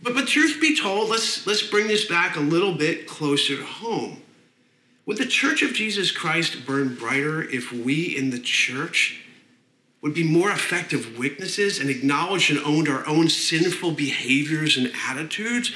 But, 0.00 0.14
but 0.14 0.28
truth 0.28 0.60
be 0.60 0.78
told, 0.78 1.10
let's, 1.10 1.44
let's 1.46 1.64
bring 1.64 1.88
this 1.88 2.04
back 2.04 2.36
a 2.36 2.40
little 2.40 2.72
bit 2.72 3.08
closer 3.08 3.56
to 3.56 3.64
home. 3.64 4.22
Would 5.06 5.18
the 5.18 5.26
church 5.26 5.62
of 5.62 5.74
Jesus 5.74 6.10
Christ 6.10 6.64
burn 6.64 6.94
brighter 6.94 7.42
if 7.42 7.70
we 7.72 8.16
in 8.16 8.30
the 8.30 8.38
church 8.38 9.20
would 10.00 10.14
be 10.14 10.24
more 10.24 10.50
effective 10.50 11.18
witnesses 11.18 11.78
and 11.78 11.90
acknowledged 11.90 12.50
and 12.50 12.60
owned 12.60 12.88
our 12.88 13.06
own 13.06 13.28
sinful 13.28 13.92
behaviors 13.92 14.76
and 14.76 14.92
attitudes? 15.08 15.72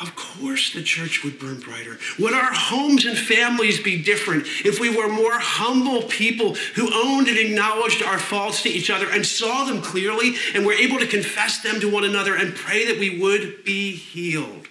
Of 0.00 0.14
course, 0.14 0.72
the 0.72 0.82
church 0.82 1.24
would 1.24 1.38
burn 1.38 1.58
brighter. 1.58 1.98
Would 2.18 2.32
our 2.32 2.52
homes 2.52 3.04
and 3.04 3.18
families 3.18 3.80
be 3.80 4.00
different 4.00 4.44
if 4.64 4.78
we 4.78 4.96
were 4.96 5.08
more 5.08 5.38
humble 5.38 6.02
people 6.02 6.54
who 6.76 6.88
owned 6.94 7.26
and 7.26 7.36
acknowledged 7.36 8.02
our 8.02 8.18
faults 8.18 8.62
to 8.62 8.68
each 8.68 8.90
other 8.90 9.10
and 9.10 9.26
saw 9.26 9.64
them 9.64 9.82
clearly 9.82 10.36
and 10.54 10.64
were 10.64 10.72
able 10.72 10.98
to 11.00 11.06
confess 11.06 11.62
them 11.62 11.80
to 11.80 11.90
one 11.90 12.04
another 12.04 12.36
and 12.36 12.54
pray 12.54 12.86
that 12.86 12.98
we 12.98 13.18
would 13.18 13.64
be 13.64 13.92
healed? 13.96 14.68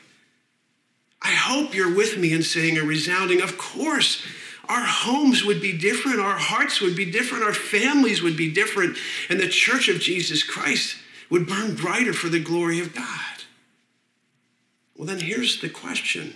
I 1.28 1.32
hope 1.32 1.76
you're 1.76 1.94
with 1.94 2.18
me 2.18 2.32
in 2.32 2.42
saying 2.42 2.78
a 2.78 2.84
resounding, 2.84 3.42
of 3.42 3.58
course. 3.58 4.26
Our 4.70 4.86
homes 4.86 5.44
would 5.44 5.62
be 5.62 5.78
different, 5.78 6.22
our 6.22 6.38
hearts 6.38 6.80
would 6.80 6.96
be 6.96 7.10
different, 7.10 7.44
our 7.44 7.54
families 7.54 8.22
would 8.22 8.38
be 8.38 8.50
different, 8.50 8.98
and 9.30 9.38
the 9.38 9.50
church 9.50 9.90
of 9.90 10.00
Jesus 10.00 10.42
Christ 10.42 10.96
would 11.30 11.46
burn 11.46 11.76
brighter 11.76 12.14
for 12.14 12.30
the 12.30 12.40
glory 12.40 12.80
of 12.80 12.96
God. 12.96 13.44
Well, 14.96 15.06
then 15.06 15.20
here's 15.20 15.60
the 15.60 15.68
question 15.68 16.34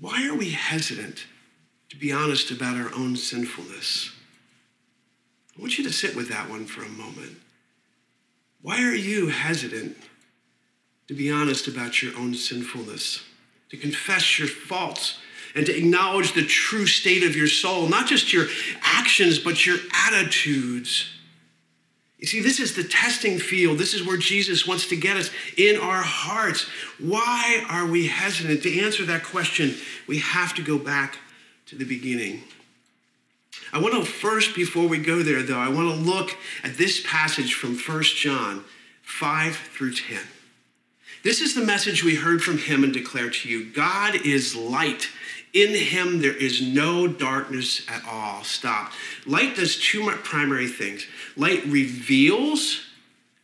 why 0.00 0.26
are 0.26 0.34
we 0.34 0.50
hesitant 0.50 1.26
to 1.90 1.96
be 1.96 2.10
honest 2.10 2.50
about 2.50 2.76
our 2.76 2.92
own 2.94 3.16
sinfulness? 3.16 4.10
I 5.56 5.60
want 5.60 5.76
you 5.76 5.84
to 5.84 5.92
sit 5.92 6.16
with 6.16 6.30
that 6.30 6.48
one 6.48 6.64
for 6.64 6.82
a 6.82 6.88
moment. 6.88 7.36
Why 8.62 8.82
are 8.82 8.94
you 8.94 9.28
hesitant 9.28 9.98
to 11.08 11.14
be 11.14 11.30
honest 11.30 11.68
about 11.68 12.02
your 12.02 12.16
own 12.16 12.34
sinfulness, 12.34 13.22
to 13.72 13.78
confess 13.78 14.38
your 14.38 14.48
faults, 14.48 15.18
and 15.54 15.66
to 15.66 15.76
acknowledge 15.76 16.32
the 16.32 16.44
true 16.44 16.86
state 16.86 17.22
of 17.24 17.34
your 17.34 17.48
soul, 17.48 17.88
not 17.88 18.06
just 18.06 18.32
your 18.32 18.46
actions, 18.82 19.38
but 19.38 19.66
your 19.66 19.78
attitudes? 20.06 21.08
You 22.18 22.26
see, 22.26 22.40
this 22.40 22.60
is 22.60 22.76
the 22.76 22.84
testing 22.84 23.38
field. 23.38 23.78
This 23.78 23.94
is 23.94 24.06
where 24.06 24.18
Jesus 24.18 24.66
wants 24.66 24.86
to 24.88 24.96
get 24.96 25.16
us 25.16 25.30
in 25.56 25.80
our 25.80 26.02
hearts. 26.02 26.68
Why 27.00 27.64
are 27.68 27.86
we 27.86 28.08
hesitant? 28.08 28.62
To 28.62 28.80
answer 28.80 29.04
that 29.06 29.24
question, 29.24 29.74
we 30.06 30.18
have 30.18 30.54
to 30.54 30.62
go 30.62 30.78
back 30.78 31.18
to 31.66 31.74
the 31.74 31.86
beginning. 31.86 32.42
I 33.72 33.80
want 33.80 33.94
to 33.94 34.04
first, 34.04 34.54
before 34.54 34.86
we 34.86 34.98
go 34.98 35.22
there, 35.22 35.42
though, 35.42 35.58
I 35.58 35.70
want 35.70 35.88
to 35.88 35.94
look 35.94 36.36
at 36.62 36.76
this 36.76 37.02
passage 37.04 37.54
from 37.54 37.76
1 37.76 38.02
John 38.02 38.64
5 39.02 39.56
through 39.56 39.94
10. 39.94 40.18
This 41.22 41.40
is 41.40 41.54
the 41.54 41.64
message 41.64 42.02
we 42.02 42.16
heard 42.16 42.42
from 42.42 42.58
him 42.58 42.82
and 42.82 42.92
declare 42.92 43.30
to 43.30 43.48
you 43.48 43.72
God 43.72 44.14
is 44.26 44.56
light 44.56 45.08
in 45.52 45.74
him, 45.74 46.22
there 46.22 46.36
is 46.36 46.62
no 46.62 47.06
darkness 47.06 47.86
at 47.88 48.02
all. 48.08 48.42
Stop. 48.42 48.92
Light 49.26 49.54
does 49.54 49.78
two 49.78 50.10
primary 50.24 50.68
things 50.68 51.06
light 51.36 51.64
reveals 51.66 52.86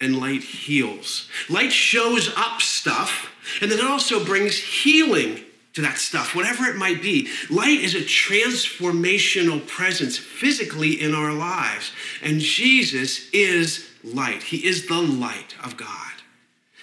and 0.01 0.19
light 0.19 0.43
heals. 0.43 1.29
Light 1.51 1.73
shows 1.73 2.33
up 2.37 2.61
stuff, 2.61 3.33
and 3.61 3.71
then 3.71 3.79
it 3.79 3.85
also 3.85 4.25
brings 4.25 4.57
healing 4.57 5.45
to 5.75 5.83
that 5.83 5.99
stuff, 5.99 6.35
whatever 6.35 6.67
it 6.67 6.77
might 6.77 7.03
be. 7.03 7.29
Light 7.51 7.81
is 7.81 7.95
a 7.95 8.01
transformational 8.01 9.67
presence 9.67 10.17
physically 10.17 11.01
in 11.01 11.15
our 11.15 11.33
lives, 11.33 11.93
and 12.23 12.41
Jesus 12.41 13.29
is 13.33 13.89
light. 14.03 14.45
He 14.45 14.65
is 14.65 14.87
the 14.87 15.03
light 15.03 15.55
of 15.63 15.77
God. 15.77 16.08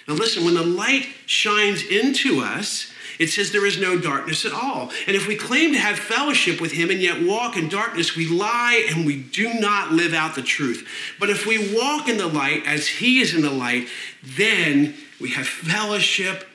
Now, 0.07 0.13
listen, 0.13 0.45
when 0.45 0.53
the 0.53 0.63
light 0.63 1.07
shines 1.25 1.83
into 1.83 2.39
us, 2.39 2.91
it 3.17 3.27
says 3.27 3.51
there 3.51 3.65
is 3.65 3.79
no 3.79 3.97
darkness 3.97 4.45
at 4.45 4.51
all. 4.51 4.91
And 5.07 5.15
if 5.15 5.27
we 5.27 5.35
claim 5.35 5.73
to 5.73 5.79
have 5.79 5.97
fellowship 5.97 6.59
with 6.59 6.73
him 6.73 6.89
and 6.89 6.99
yet 6.99 7.23
walk 7.23 7.57
in 7.57 7.69
darkness, 7.69 8.15
we 8.15 8.27
lie 8.27 8.85
and 8.89 9.05
we 9.05 9.15
do 9.15 9.53
not 9.53 9.91
live 9.91 10.13
out 10.13 10.35
the 10.35 10.41
truth. 10.41 10.87
But 11.19 11.29
if 11.29 11.45
we 11.45 11.73
walk 11.75 12.09
in 12.09 12.17
the 12.17 12.27
light 12.27 12.63
as 12.65 12.87
he 12.87 13.19
is 13.21 13.33
in 13.33 13.41
the 13.41 13.49
light, 13.49 13.87
then 14.21 14.95
we 15.19 15.29
have 15.31 15.47
fellowship 15.47 16.47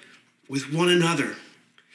with 0.48 0.72
one 0.72 0.90
another. 0.90 1.34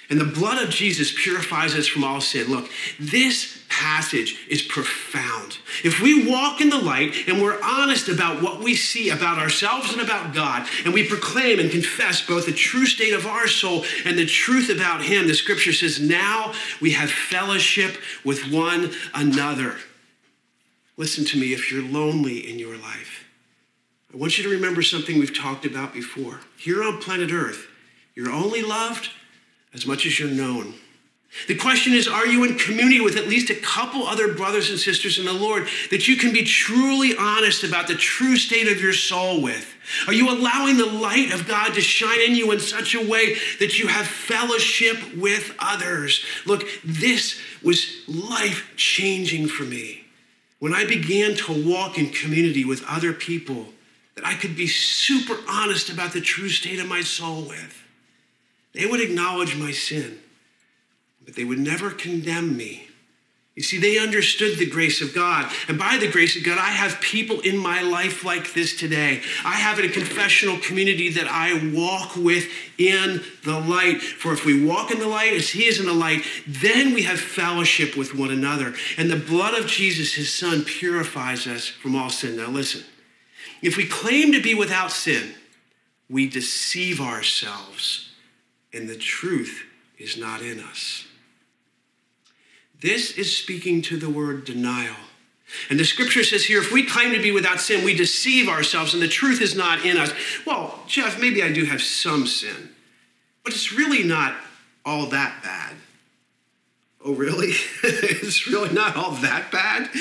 And 0.09 0.21
the 0.21 0.25
blood 0.25 0.61
of 0.61 0.69
Jesus 0.69 1.11
purifies 1.11 1.73
us 1.73 1.87
from 1.87 2.03
all 2.03 2.21
sin. 2.21 2.47
Look, 2.47 2.69
this 2.99 3.63
passage 3.69 4.37
is 4.47 4.61
profound. 4.61 5.57
If 5.83 5.99
we 5.99 6.29
walk 6.29 6.61
in 6.61 6.69
the 6.69 6.77
light 6.77 7.27
and 7.27 7.41
we're 7.41 7.61
honest 7.63 8.07
about 8.07 8.41
what 8.41 8.59
we 8.59 8.75
see 8.75 9.09
about 9.09 9.39
ourselves 9.39 9.91
and 9.91 10.01
about 10.01 10.33
God, 10.33 10.67
and 10.85 10.93
we 10.93 11.07
proclaim 11.07 11.59
and 11.59 11.71
confess 11.71 12.25
both 12.25 12.45
the 12.45 12.53
true 12.53 12.85
state 12.85 13.13
of 13.13 13.25
our 13.25 13.47
soul 13.47 13.83
and 14.05 14.17
the 14.17 14.27
truth 14.27 14.69
about 14.69 15.01
Him, 15.03 15.27
the 15.27 15.33
scripture 15.33 15.73
says, 15.73 15.99
now 15.99 16.53
we 16.79 16.91
have 16.91 17.09
fellowship 17.09 17.97
with 18.23 18.51
one 18.51 18.91
another. 19.13 19.75
Listen 20.97 21.25
to 21.25 21.37
me 21.37 21.53
if 21.53 21.71
you're 21.71 21.83
lonely 21.83 22.49
in 22.49 22.59
your 22.59 22.77
life. 22.77 23.25
I 24.13 24.17
want 24.17 24.37
you 24.37 24.43
to 24.45 24.49
remember 24.49 24.81
something 24.81 25.19
we've 25.19 25.37
talked 25.37 25.65
about 25.65 25.93
before. 25.93 26.39
Here 26.57 26.83
on 26.83 27.01
planet 27.01 27.31
Earth, 27.33 27.67
you're 28.13 28.31
only 28.31 28.61
loved 28.61 29.09
as 29.75 29.85
much 29.85 30.05
as 30.05 30.19
you're 30.19 30.29
known. 30.29 30.73
The 31.47 31.55
question 31.55 31.93
is 31.93 32.07
Are 32.07 32.25
you 32.25 32.43
in 32.45 32.57
community 32.57 33.01
with 33.01 33.17
at 33.17 33.27
least 33.27 33.49
a 33.49 33.55
couple 33.55 34.07
other 34.07 34.33
brothers 34.33 34.69
and 34.69 34.79
sisters 34.79 35.19
in 35.19 35.25
the 35.25 35.33
Lord 35.33 35.67
that 35.91 36.07
you 36.07 36.15
can 36.15 36.31
be 36.31 36.43
truly 36.43 37.15
honest 37.17 37.63
about 37.63 37.87
the 37.87 37.95
true 37.95 38.37
state 38.37 38.67
of 38.67 38.81
your 38.81 38.93
soul 38.93 39.41
with? 39.41 39.73
Are 40.07 40.13
you 40.13 40.31
allowing 40.31 40.77
the 40.77 40.85
light 40.85 41.33
of 41.33 41.47
God 41.47 41.73
to 41.73 41.81
shine 41.81 42.21
in 42.21 42.35
you 42.35 42.51
in 42.51 42.59
such 42.59 42.95
a 42.95 43.05
way 43.05 43.35
that 43.59 43.77
you 43.77 43.87
have 43.87 44.07
fellowship 44.07 44.97
with 45.15 45.53
others? 45.59 46.23
Look, 46.45 46.63
this 46.83 47.39
was 47.61 48.03
life 48.07 48.71
changing 48.77 49.47
for 49.47 49.63
me. 49.63 50.05
When 50.59 50.73
I 50.73 50.85
began 50.85 51.35
to 51.35 51.69
walk 51.69 51.99
in 51.99 52.09
community 52.09 52.65
with 52.65 52.83
other 52.87 53.13
people 53.13 53.67
that 54.15 54.25
I 54.25 54.33
could 54.35 54.55
be 54.55 54.67
super 54.67 55.37
honest 55.49 55.89
about 55.89 56.13
the 56.13 56.21
true 56.21 56.49
state 56.49 56.79
of 56.79 56.87
my 56.87 57.01
soul 57.01 57.43
with. 57.43 57.84
They 58.75 58.85
would 58.85 58.99
acknowledge 58.99 59.55
my 59.55 59.71
sin, 59.71 60.19
but 61.23 61.35
they 61.35 61.45
would 61.45 61.59
never 61.59 61.89
condemn 61.89 62.57
me. 62.57 62.87
You 63.55 63.63
see, 63.63 63.77
they 63.77 63.97
understood 63.97 64.57
the 64.57 64.69
grace 64.69 65.01
of 65.01 65.15
God. 65.15 65.49
And 65.69 65.79
by 65.79 65.97
the 65.97 66.11
grace 66.11 66.35
of 66.35 66.43
God, 66.43 66.57
I 66.57 66.71
have 66.71 66.99
people 66.99 67.39
in 67.39 67.57
my 67.57 67.81
life 67.81 68.25
like 68.25 68.53
this 68.53 68.75
today. 68.75 69.21
I 69.45 69.53
have 69.53 69.79
a 69.79 69.87
confessional 69.87 70.59
community 70.59 71.07
that 71.11 71.27
I 71.29 71.71
walk 71.73 72.17
with 72.17 72.51
in 72.77 73.23
the 73.45 73.57
light. 73.57 74.01
For 74.01 74.33
if 74.33 74.43
we 74.43 74.61
walk 74.61 74.91
in 74.91 74.99
the 74.99 75.07
light 75.07 75.31
as 75.31 75.51
He 75.51 75.67
is 75.67 75.79
in 75.79 75.85
the 75.85 75.93
light, 75.93 76.25
then 76.45 76.93
we 76.93 77.03
have 77.03 77.17
fellowship 77.17 77.95
with 77.95 78.13
one 78.13 78.29
another. 78.29 78.73
And 78.97 79.09
the 79.09 79.15
blood 79.15 79.57
of 79.57 79.67
Jesus, 79.67 80.15
His 80.15 80.33
Son, 80.33 80.65
purifies 80.65 81.47
us 81.47 81.65
from 81.65 81.95
all 81.95 82.09
sin. 82.09 82.35
Now, 82.35 82.49
listen 82.49 82.83
if 83.61 83.77
we 83.77 83.87
claim 83.87 84.33
to 84.33 84.41
be 84.41 84.53
without 84.53 84.91
sin, 84.91 85.33
we 86.09 86.27
deceive 86.27 86.99
ourselves 86.99 88.04
and 88.75 88.89
the 88.89 88.97
truth 88.97 89.63
is 89.97 90.17
not 90.17 90.41
in 90.41 90.59
us. 90.59 91.05
This 92.81 93.17
is 93.17 93.35
speaking 93.35 93.81
to 93.83 93.97
the 93.97 94.09
word 94.09 94.45
denial. 94.45 94.95
And 95.69 95.79
the 95.79 95.85
scripture 95.85 96.23
says 96.23 96.45
here 96.45 96.59
if 96.59 96.71
we 96.71 96.85
claim 96.85 97.13
to 97.13 97.21
be 97.21 97.31
without 97.31 97.61
sin, 97.61 97.85
we 97.85 97.95
deceive 97.95 98.49
ourselves 98.49 98.93
and 98.93 99.01
the 99.01 99.07
truth 99.07 99.41
is 99.41 99.55
not 99.55 99.85
in 99.85 99.97
us. 99.97 100.11
Well, 100.45 100.83
Jeff, 100.87 101.19
maybe 101.19 101.41
I 101.41 101.51
do 101.51 101.65
have 101.65 101.81
some 101.81 102.27
sin, 102.27 102.69
but 103.43 103.53
it's 103.53 103.71
really 103.71 104.03
not 104.03 104.35
all 104.83 105.07
that 105.07 105.41
bad. 105.41 105.75
Oh, 107.07 107.13
really? 107.13 107.49
it's 107.83 108.47
really 108.47 108.73
not 108.73 108.95
all 108.95 109.11
that 109.11 109.51
bad? 109.51 109.91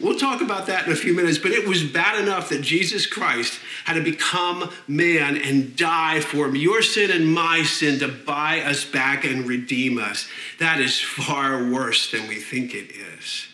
We'll 0.00 0.18
talk 0.18 0.40
about 0.40 0.66
that 0.68 0.86
in 0.86 0.92
a 0.92 0.96
few 0.96 1.12
minutes, 1.12 1.36
but 1.36 1.50
it 1.50 1.68
was 1.68 1.84
bad 1.84 2.18
enough 2.18 2.48
that 2.48 2.62
Jesus 2.62 3.04
Christ 3.04 3.60
had 3.84 3.94
to 3.94 4.00
become 4.00 4.72
man 4.88 5.36
and 5.36 5.76
die 5.76 6.20
for 6.20 6.48
your 6.56 6.80
sin 6.80 7.10
and 7.10 7.30
my 7.30 7.64
sin 7.64 7.98
to 7.98 8.08
buy 8.08 8.62
us 8.62 8.82
back 8.82 9.26
and 9.26 9.46
redeem 9.46 9.98
us. 9.98 10.26
That 10.58 10.80
is 10.80 10.98
far 10.98 11.70
worse 11.70 12.10
than 12.10 12.26
we 12.28 12.36
think 12.36 12.74
it 12.74 12.90
is. 12.90 13.48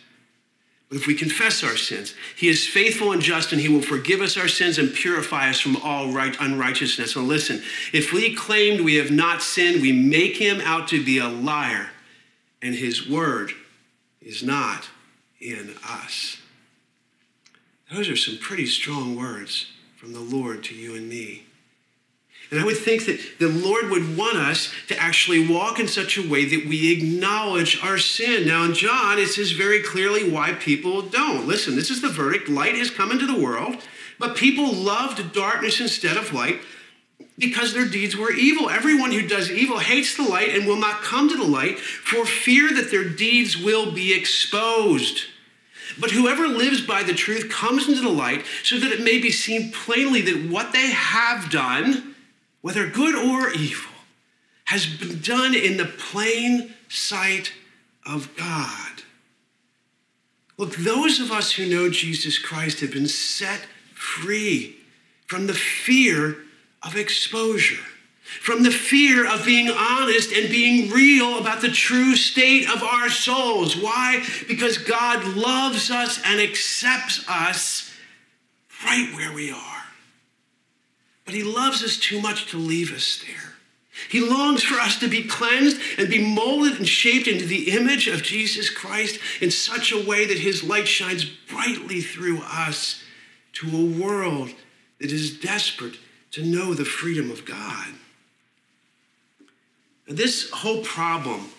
But 0.89 0.99
if 0.99 1.09
we 1.09 1.17
confess 1.17 1.65
our 1.65 1.77
sins, 1.77 2.15
He 2.37 2.49
is 2.49 2.65
faithful 2.65 3.11
and 3.11 3.21
just, 3.21 3.51
and 3.51 3.61
He 3.61 3.69
will 3.69 3.83
forgive 3.83 4.21
us 4.21 4.37
our 4.37 4.47
sins 4.47 4.79
and 4.79 4.95
purify 4.95 5.51
us 5.51 5.59
from 5.59 5.77
all 5.79 6.13
right 6.13 6.37
unrighteousness. 6.39 7.15
So 7.15 7.23
listen, 7.23 7.61
if 7.93 8.13
we 8.13 8.37
claimed 8.37 8.83
we 8.83 8.95
have 8.95 9.11
not 9.11 9.43
sinned, 9.43 9.83
we 9.83 9.91
make 9.91 10.37
Him 10.37 10.61
out 10.61 10.87
to 10.89 11.05
be 11.05 11.19
a 11.19 11.27
liar 11.27 11.91
and 12.63 12.75
his 12.75 13.09
word 13.09 13.53
is 14.21 14.43
not 14.43 14.89
in 15.41 15.75
us. 15.89 16.39
Those 17.93 18.09
are 18.09 18.17
some 18.17 18.39
pretty 18.39 18.67
strong 18.67 19.17
words 19.17 19.67
from 19.97 20.13
the 20.13 20.21
Lord 20.21 20.63
to 20.65 20.75
you 20.75 20.95
and 20.95 21.09
me. 21.09 21.45
And 22.51 22.59
I 22.59 22.65
would 22.65 22.79
think 22.79 23.05
that 23.07 23.21
the 23.39 23.49
Lord 23.49 23.91
would 23.91 24.17
want 24.17 24.39
us 24.39 24.73
to 24.89 24.97
actually 24.99 25.47
walk 25.47 25.79
in 25.79 25.87
such 25.87 26.17
a 26.17 26.27
way 26.27 26.47
that 26.47 26.67
we 26.67 26.93
acknowledge 26.93 27.83
our 27.83 27.99
sin. 27.99 28.47
Now, 28.47 28.65
in 28.65 28.75
John, 28.75 29.19
it 29.19 29.29
says 29.29 29.53
very 29.53 29.83
clearly 29.83 30.31
why 30.31 30.53
people 30.53 31.03
don't. 31.03 31.47
Listen, 31.47 31.77
this 31.77 31.91
is 31.91 32.01
the 32.01 32.09
verdict 32.09 32.49
light 32.49 32.75
has 32.77 32.91
come 32.91 33.11
into 33.11 33.27
the 33.27 33.39
world, 33.39 33.77
but 34.19 34.37
people 34.37 34.73
loved 34.73 35.33
darkness 35.35 35.81
instead 35.81 36.17
of 36.17 36.33
light 36.33 36.61
because 37.39 37.73
their 37.73 37.87
deeds 37.87 38.17
were 38.17 38.33
evil. 38.33 38.69
Everyone 38.69 39.13
who 39.13 39.27
does 39.27 39.51
evil 39.51 39.79
hates 39.79 40.17
the 40.17 40.25
light 40.25 40.51
and 40.51 40.67
will 40.67 40.77
not 40.77 41.03
come 41.03 41.29
to 41.29 41.37
the 41.37 41.45
light 41.45 41.79
for 41.79 42.27
fear 42.27 42.73
that 42.75 42.91
their 42.91 43.09
deeds 43.09 43.57
will 43.57 43.93
be 43.93 44.13
exposed. 44.13 45.27
But 46.01 46.11
whoever 46.11 46.49
lives 46.49 46.81
by 46.81 47.03
the 47.05 47.15
truth 47.15 47.49
comes 47.49 47.89
into 47.89 48.01
the 48.01 48.09
light 48.09 48.45
so 48.63 48.79
that 48.79 48.93
it 48.93 49.03
may 49.03 49.19
be 49.19 49.31
seen 49.31 49.73
plainly 49.73 50.21
that 50.23 50.51
what 50.51 50.73
they 50.73 50.91
have 50.91 51.51
done, 51.51 52.15
whether 52.61 52.89
good 52.89 53.15
or 53.15 53.51
evil, 53.53 53.93
has 54.65 54.87
been 54.87 55.21
done 55.21 55.55
in 55.55 55.77
the 55.77 55.87
plain 55.87 56.75
sight 56.89 57.53
of 58.05 58.35
God. 58.37 59.03
Look, 60.57 60.75
those 60.77 61.21
of 61.21 61.31
us 61.31 61.53
who 61.53 61.67
know 61.67 61.89
Jesus 61.89 62.39
Christ 62.39 62.81
have 62.81 62.93
been 62.93 63.07
set 63.07 63.61
free 63.95 64.77
from 65.27 65.47
the 65.47 65.55
fear 65.55 66.37
of 66.83 66.97
exposure, 66.97 67.83
from 68.23 68.63
the 68.63 68.71
fear 68.71 69.27
of 69.27 69.45
being 69.45 69.71
honest 69.71 70.33
and 70.33 70.51
being 70.51 70.91
real 70.91 71.39
about 71.39 71.61
the 71.61 71.71
true 71.71 72.15
state 72.15 72.69
of 72.69 72.83
our 72.83 73.09
souls. 73.09 73.77
Why? 73.77 74.23
Because 74.47 74.79
God 74.79 75.25
loves 75.37 75.91
us 75.91 76.21
and 76.25 76.41
accepts 76.41 77.25
us 77.29 77.91
right 78.85 79.11
where 79.15 79.33
we 79.33 79.51
are. 79.51 79.85
But 81.25 81.35
He 81.35 81.43
loves 81.43 81.83
us 81.83 81.97
too 81.97 82.21
much 82.21 82.51
to 82.51 82.59
leave 82.59 82.95
us 82.95 83.23
there. 83.27 83.55
He 84.09 84.21
longs 84.21 84.63
for 84.63 84.79
us 84.79 84.99
to 85.01 85.09
be 85.09 85.25
cleansed 85.25 85.81
and 85.99 86.09
be 86.09 86.25
molded 86.25 86.77
and 86.77 86.89
shaped 86.89 87.27
into 87.27 87.47
the 87.47 87.71
image 87.71 88.07
of 88.07 88.23
Jesus 88.23 88.71
Christ 88.71 89.19
in 89.41 89.51
such 89.51 89.91
a 89.91 90.07
way 90.07 90.25
that 90.27 90.39
His 90.39 90.63
light 90.63 90.87
shines 90.87 91.25
brightly 91.25 92.01
through 92.01 92.41
us 92.43 93.03
to 93.55 93.67
a 93.77 94.01
world 94.01 94.51
that 95.01 95.11
is 95.11 95.39
desperate 95.39 95.97
to 96.39 96.45
know 96.45 96.73
the 96.73 96.85
freedom 96.85 97.33
of 97.33 97.45
God. 97.45 97.89
This 100.07 100.51
whole 100.51 100.83
problem 100.85 101.51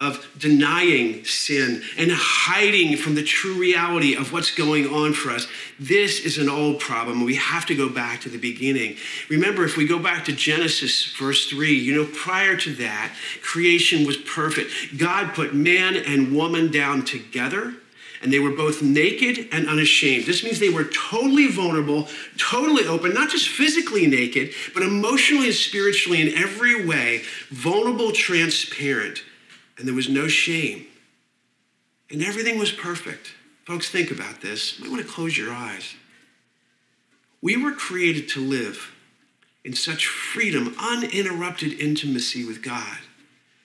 of 0.00 0.28
denying 0.36 1.24
sin 1.24 1.80
and 1.96 2.10
hiding 2.12 2.96
from 2.96 3.14
the 3.14 3.22
true 3.22 3.54
reality 3.54 4.16
of 4.16 4.32
what's 4.32 4.50
going 4.50 4.86
on 4.88 5.14
for 5.14 5.30
us. 5.30 5.46
This 5.78 6.18
is 6.20 6.38
an 6.38 6.48
old 6.48 6.80
problem. 6.80 7.24
We 7.24 7.36
have 7.36 7.66
to 7.66 7.76
go 7.76 7.88
back 7.88 8.20
to 8.22 8.28
the 8.28 8.36
beginning. 8.36 8.96
Remember, 9.30 9.64
if 9.64 9.76
we 9.76 9.86
go 9.86 9.98
back 9.98 10.24
to 10.24 10.32
Genesis, 10.32 11.14
verse 11.14 11.48
3, 11.48 11.72
you 11.72 11.94
know, 11.94 12.10
prior 12.12 12.56
to 12.56 12.74
that, 12.74 13.14
creation 13.42 14.04
was 14.04 14.16
perfect. 14.16 14.98
God 14.98 15.34
put 15.34 15.54
man 15.54 15.94
and 15.94 16.34
woman 16.34 16.72
down 16.72 17.04
together 17.04 17.74
and 18.26 18.32
they 18.32 18.40
were 18.40 18.50
both 18.50 18.82
naked 18.82 19.48
and 19.52 19.68
unashamed. 19.68 20.26
This 20.26 20.42
means 20.42 20.58
they 20.58 20.68
were 20.68 20.82
totally 20.82 21.46
vulnerable, 21.46 22.08
totally 22.36 22.84
open, 22.84 23.14
not 23.14 23.30
just 23.30 23.48
physically 23.48 24.08
naked, 24.08 24.52
but 24.74 24.82
emotionally 24.82 25.46
and 25.46 25.54
spiritually 25.54 26.20
in 26.20 26.36
every 26.36 26.84
way, 26.84 27.22
vulnerable, 27.50 28.10
transparent. 28.10 29.22
And 29.78 29.86
there 29.86 29.94
was 29.94 30.08
no 30.08 30.26
shame. 30.26 30.86
And 32.10 32.20
everything 32.20 32.58
was 32.58 32.72
perfect. 32.72 33.32
Folks, 33.64 33.90
think 33.90 34.10
about 34.10 34.40
this. 34.40 34.76
You 34.76 34.86
might 34.86 34.94
want 34.94 35.06
to 35.06 35.12
close 35.12 35.38
your 35.38 35.52
eyes. 35.52 35.94
We 37.40 37.56
were 37.56 37.70
created 37.70 38.28
to 38.30 38.40
live 38.40 38.90
in 39.64 39.74
such 39.74 40.08
freedom, 40.08 40.74
uninterrupted 40.80 41.74
intimacy 41.74 42.44
with 42.44 42.60
God. 42.60 42.98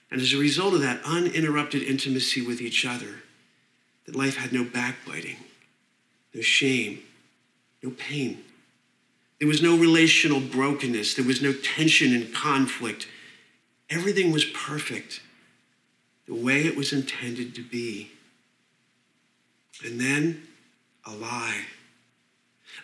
And 0.08 0.20
as 0.20 0.32
a 0.32 0.38
result 0.38 0.74
of 0.74 0.82
that 0.82 1.00
uninterrupted 1.04 1.82
intimacy 1.82 2.46
with 2.46 2.60
each 2.60 2.86
other, 2.86 3.24
that 4.06 4.16
life 4.16 4.36
had 4.36 4.52
no 4.52 4.64
backbiting, 4.64 5.36
no 6.34 6.40
shame, 6.40 7.00
no 7.82 7.90
pain. 7.90 8.42
There 9.42 9.48
was 9.48 9.60
no 9.60 9.76
relational 9.76 10.38
brokenness. 10.38 11.14
There 11.14 11.24
was 11.24 11.42
no 11.42 11.52
tension 11.52 12.14
and 12.14 12.32
conflict. 12.32 13.08
Everything 13.90 14.30
was 14.30 14.44
perfect 14.44 15.20
the 16.28 16.34
way 16.34 16.64
it 16.64 16.76
was 16.76 16.92
intended 16.92 17.52
to 17.56 17.62
be. 17.62 18.12
And 19.84 20.00
then 20.00 20.46
a 21.04 21.10
lie. 21.10 21.64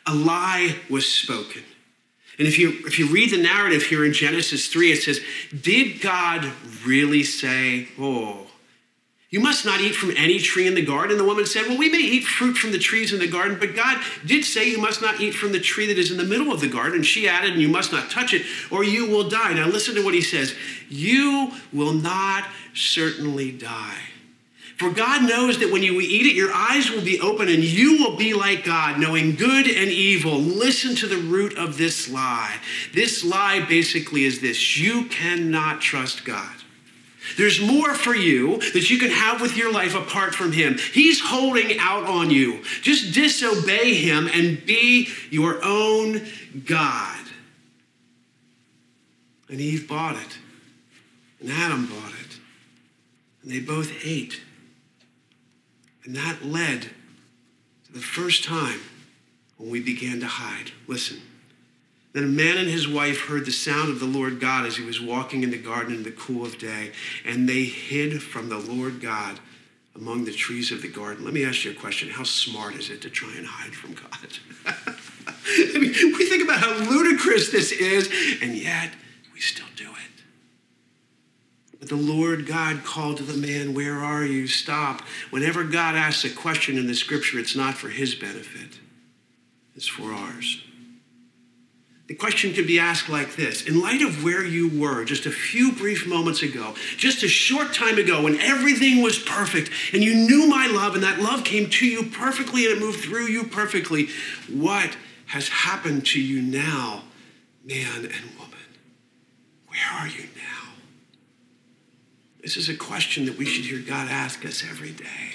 A 0.05 0.15
lie 0.15 0.75
was 0.91 1.07
spoken. 1.07 1.63
And 2.41 2.49
if 2.49 2.59
you, 2.59 2.71
if 2.87 2.99
you 2.99 3.07
read 3.07 3.31
the 3.31 3.41
narrative 3.41 3.85
here 3.85 4.05
in 4.05 4.13
Genesis 4.13 4.67
3, 4.67 4.91
it 4.91 5.03
says, 5.03 5.21
Did 5.61 6.01
God 6.01 6.45
really 6.85 7.23
say, 7.23 7.87
Oh, 7.99 8.48
you 9.31 9.41
must 9.41 9.67
not 9.67 9.83
eat 9.83 9.95
from 9.95 10.17
any 10.17 10.39
tree 10.39 10.67
in 10.67 10.75
the 10.75 10.85
garden. 10.85 11.11
And 11.11 11.21
the 11.21 11.25
woman 11.25 11.45
said, 11.45 11.67
Well, 11.67 11.77
we 11.77 11.91
may 11.91 11.99
eat 11.99 12.25
fruit 12.25 12.57
from 12.57 12.73
the 12.73 12.79
trees 12.79 13.13
in 13.13 13.19
the 13.19 13.29
garden, 13.29 13.59
but 13.61 13.77
God 13.77 14.03
did 14.25 14.45
say 14.45 14.71
you 14.71 14.81
must 14.81 15.03
not 15.03 15.21
eat 15.21 15.33
from 15.33 15.53
the 15.53 15.61
tree 15.61 15.87
that 15.87 15.99
is 15.99 16.11
in 16.11 16.17
the 16.17 16.25
middle 16.25 16.51
of 16.51 16.61
the 16.61 16.69
garden. 16.69 16.95
And 16.95 17.07
she 17.07 17.29
added, 17.29 17.53
And 17.53 17.61
you 17.61 17.69
must 17.69 17.93
not 17.93 18.11
touch 18.11 18.33
it, 18.33 18.47
or 18.71 18.85
you 18.85 19.07
will 19.07 19.29
die. 19.29 19.53
Now 19.53 19.67
listen 19.67 19.95
to 19.97 20.05
what 20.05 20.15
he 20.15 20.23
says 20.23 20.55
You 20.89 21.53
will 21.75 21.93
not 21.93 22.45
certainly 22.73 23.53
die. 23.53 24.01
For 24.79 24.91
God 24.91 25.29
knows 25.29 25.59
that 25.59 25.73
when 25.73 25.83
you 25.83 26.01
eat 26.01 26.27
it, 26.27 26.37
your 26.37 26.55
eyes 26.55 26.89
will 26.89 27.03
be 27.03 27.21
open 27.21 27.49
and 27.49 27.65
you 27.65 27.99
will 27.99 28.17
be 28.17 28.33
like 28.33 28.65
God, 28.65 29.01
knowing 29.01 29.35
good 29.35 29.67
and 29.67 29.91
evil. 29.91 30.39
Listen 30.39 30.95
to 30.97 31.07
the 31.09 31.17
root 31.17 31.59
of 31.59 31.77
this 31.77 32.09
lie. 32.09 32.59
This 32.95 33.25
lie 33.25 33.59
basically 33.61 34.25
is 34.25 34.41
this 34.41 34.79
you 34.79 35.07
cannot 35.07 35.81
trust 35.81 36.25
God. 36.25 36.58
There's 37.37 37.61
more 37.61 37.95
for 37.95 38.15
you 38.15 38.59
that 38.73 38.91
you 38.91 38.99
can 38.99 39.11
have 39.11 39.41
with 39.41 39.57
your 39.57 39.73
life 39.73 39.95
apart 39.95 40.35
from 40.35 40.53
Him. 40.53 40.79
He's 40.79 41.21
holding 41.21 41.79
out 41.79 42.05
on 42.05 42.31
you. 42.31 42.63
Just 42.83 43.15
disobey 43.15 43.95
Him 43.95 44.29
and 44.33 44.65
be 44.65 45.09
your 45.31 45.59
own 45.63 46.27
God. 46.65 47.19
And 49.49 49.61
Eve 49.61 49.89
bought 49.89 50.17
it, 50.17 50.39
and 51.41 51.51
Adam 51.51 51.87
bought 51.87 52.13
it, 52.21 52.39
and 53.43 53.51
they 53.51 53.61
both 53.61 53.93
ate. 54.05 54.41
And 56.05 56.15
that 56.17 56.45
led 56.45 56.83
to 57.87 57.93
the 57.93 58.01
first 58.01 58.45
time 58.45 58.81
when 59.57 59.71
we 59.71 59.81
began 59.81 60.21
to 60.21 60.27
hide. 60.27 60.73
Listen. 60.87 61.21
Then 62.19 62.27
a 62.27 62.33
man 62.33 62.59
and 62.59 62.69
his 62.69 62.89
wife 62.89 63.27
heard 63.27 63.47
the 63.47 63.53
sound 63.53 63.91
of 63.91 64.01
the 64.01 64.07
Lord 64.07 64.41
God 64.41 64.67
as 64.67 64.77
he 64.77 64.85
was 64.85 65.01
walking 65.01 65.45
in 65.45 65.53
the 65.53 65.57
garden 65.57 65.95
in 65.95 66.03
the 66.03 66.11
cool 66.11 66.45
of 66.45 66.59
day, 66.59 66.91
and 67.25 67.49
they 67.49 67.63
hid 67.63 68.21
from 68.21 68.49
the 68.49 68.59
Lord 68.59 69.01
God 69.01 69.39
among 69.95 70.25
the 70.25 70.33
trees 70.33 70.73
of 70.73 70.83
the 70.83 70.89
garden. 70.89 71.25
Let 71.25 71.33
me 71.33 71.45
ask 71.45 71.65
you 71.65 71.71
a 71.71 71.75
question. 71.75 72.09
How 72.11 72.25
smart 72.25 72.75
is 72.75 72.91
it 72.91 73.03
to 73.03 73.09
try 73.09 73.33
and 73.37 73.47
hide 73.47 73.73
from 73.73 73.95
God? 73.95 74.37
I 74.67 75.79
mean, 75.79 75.93
we 76.19 76.29
think 76.29 76.43
about 76.43 76.59
how 76.59 76.91
ludicrous 76.91 77.53
this 77.53 77.71
is, 77.71 78.11
and 78.43 78.57
yet 78.57 78.91
we 79.33 79.39
still 79.39 79.69
do 79.77 79.89
it. 79.89 80.25
But 81.79 81.89
the 81.89 81.95
Lord 81.95 82.49
God 82.49 82.83
called 82.83 83.19
to 83.19 83.23
the 83.23 83.39
man, 83.39 83.75
Where 83.75 83.99
are 83.99 84.25
you? 84.25 84.49
Stop. 84.49 85.03
Whenever 85.31 85.63
God 85.63 85.95
asks 85.95 86.25
a 86.25 86.31
question 86.31 86.79
in 86.79 86.89
the 86.89 86.97
scripture, 86.97 87.39
it's 87.39 87.55
not 87.55 87.75
for 87.75 87.91
his 87.91 88.17
benefit, 88.17 88.81
it's 89.77 89.87
for 89.87 90.13
ours. 90.13 90.65
The 92.09 92.15
question 92.15 92.55
could 92.55 92.67
be 92.67 92.79
asked 92.79 93.11
like 93.11 93.37
this 93.37 93.67
In 93.67 93.81
light 93.81 94.01
of 94.01 94.25
where 94.25 94.45
you 94.45 94.69
were 94.69 95.05
just 95.05 95.27
a 95.27 95.31
few 95.31 95.73
brief 95.73 96.07
moments 96.07 96.43
ago, 96.43 96.75
just 96.97 97.23
a 97.23 97.29
short 97.29 97.75
time 97.75 97.99
ago, 97.99 98.23
when 98.23 98.41
everything 98.41 99.03
was 99.03 99.19
perfect 99.19 99.71
and 99.93 100.03
you 100.03 100.15
knew 100.15 100.49
my 100.49 100.67
love 100.67 100.95
and 100.95 101.05
that 101.05 101.21
love 101.21 101.45
came 101.45 101.69
to 101.69 101.87
you 101.87 102.05
perfectly 102.05 102.65
and 102.65 102.77
it 102.77 102.81
moved 102.81 103.01
through 103.01 103.27
you 103.27 103.45
perfectly, 103.45 104.09
what 104.51 104.97
has 105.27 105.49
happened 105.49 106.07
to 106.07 106.21
you 106.21 106.41
now, 106.41 107.03
man 107.63 108.07
and 108.07 108.37
woman? 108.39 108.55
Where 109.69 110.01
are 110.01 110.09
you 110.09 110.23
now? 110.23 110.73
This 112.43 112.57
is 112.57 112.71
a 112.71 112.77
question 112.77 113.27
that 113.27 113.37
we 113.37 113.45
should 113.45 113.67
hear 113.67 113.81
God 113.87 114.09
ask 114.09 114.47
us 114.47 114.65
every 114.65 114.93
day. 114.93 115.35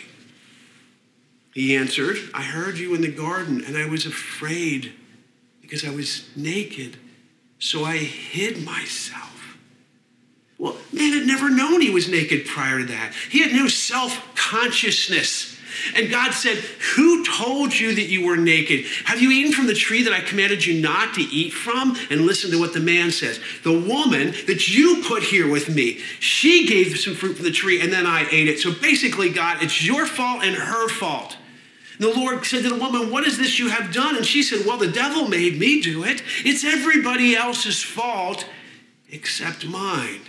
He 1.54 1.76
answered, 1.76 2.18
I 2.34 2.42
heard 2.42 2.80
you 2.80 2.96
in 2.96 3.02
the 3.02 3.12
garden 3.12 3.64
and 3.64 3.78
I 3.78 3.86
was 3.86 4.08
afraid 4.08 4.94
because 5.74 5.90
I 5.90 5.96
was 5.96 6.30
naked, 6.36 6.98
so 7.58 7.84
I 7.84 7.98
hid 7.98 8.64
myself. 8.64 9.58
Well, 10.60 10.76
man 10.92 11.14
had 11.14 11.26
never 11.26 11.50
known 11.50 11.82
he 11.82 11.90
was 11.90 12.08
naked 12.08 12.46
prior 12.46 12.78
to 12.78 12.86
that. 12.86 13.14
He 13.32 13.42
had 13.42 13.54
no 13.54 13.68
self 13.68 14.24
consciousness. 14.36 15.58
And 15.96 16.12
God 16.12 16.36
said, 16.36 16.60
Who 16.96 17.26
told 17.26 17.74
you 17.74 17.96
that 17.96 18.04
you 18.04 18.24
were 18.24 18.38
naked? 18.38 18.86
Have 19.06 19.20
you 19.20 19.32
eaten 19.32 19.52
from 19.52 19.66
the 19.66 19.74
tree 19.74 20.04
that 20.04 20.14
I 20.14 20.22
commanded 20.22 20.64
you 20.64 20.80
not 20.80 21.16
to 21.16 21.22
eat 21.22 21.54
from? 21.54 21.98
And 22.12 22.22
listen 22.22 22.52
to 22.52 22.60
what 22.60 22.74
the 22.74 22.80
man 22.80 23.10
says. 23.10 23.40
The 23.64 23.72
woman 23.72 24.36
that 24.46 24.68
you 24.70 25.02
put 25.08 25.24
here 25.24 25.50
with 25.50 25.74
me, 25.74 25.98
she 26.20 26.68
gave 26.68 27.00
some 27.00 27.16
fruit 27.16 27.38
from 27.38 27.46
the 27.46 27.52
tree 27.52 27.82
and 27.82 27.92
then 27.92 28.06
I 28.06 28.28
ate 28.30 28.48
it. 28.48 28.60
So 28.60 28.72
basically, 28.72 29.32
God, 29.32 29.64
it's 29.64 29.84
your 29.84 30.06
fault 30.06 30.44
and 30.44 30.56
her 30.56 30.88
fault. 30.88 31.36
The 32.00 32.14
Lord 32.14 32.46
said 32.46 32.64
to 32.64 32.70
the 32.70 32.76
woman, 32.76 33.12
What 33.12 33.26
is 33.26 33.38
this 33.38 33.60
you 33.60 33.70
have 33.70 33.94
done? 33.94 34.16
And 34.16 34.26
she 34.26 34.44
said, 34.44 34.66
Well, 34.66 34.78
the 34.78 34.92
devil 34.92 35.28
made 35.28 35.60
me 35.60 35.82
do 35.82 36.04
it. 36.04 36.24
It's 36.44 36.64
everybody 36.64 37.36
else's 37.36 37.82
fault 37.84 38.48
except 39.10 39.68
mine. 39.68 40.22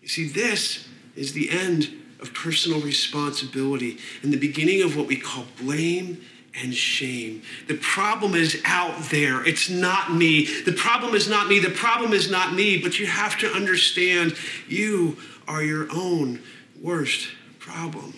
You 0.00 0.08
see, 0.08 0.28
this 0.28 0.88
is 1.16 1.32
the 1.32 1.50
end 1.50 1.90
of 2.20 2.32
personal 2.34 2.80
responsibility 2.80 3.98
and 4.22 4.32
the 4.32 4.38
beginning 4.38 4.82
of 4.82 4.96
what 4.96 5.06
we 5.06 5.16
call 5.16 5.44
blame 5.60 6.20
and 6.54 6.74
shame. 6.74 7.42
The 7.66 7.74
problem 7.74 8.34
is 8.34 8.60
out 8.64 9.10
there. 9.10 9.46
It's 9.46 9.68
not 9.68 10.12
me. 10.12 10.46
The 10.64 10.72
problem 10.72 11.14
is 11.14 11.28
not 11.28 11.48
me. 11.48 11.58
The 11.58 11.70
problem 11.70 12.12
is 12.12 12.30
not 12.30 12.54
me. 12.54 12.80
But 12.80 12.98
you 12.98 13.06
have 13.06 13.38
to 13.38 13.52
understand 13.52 14.34
you 14.66 15.16
are 15.46 15.62
your 15.62 15.88
own 15.92 16.40
worst 16.80 17.28
problem. 17.58 18.14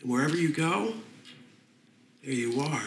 And 0.00 0.10
wherever 0.10 0.36
you 0.36 0.52
go, 0.52 0.94
there 2.24 2.34
you 2.34 2.60
are. 2.60 2.82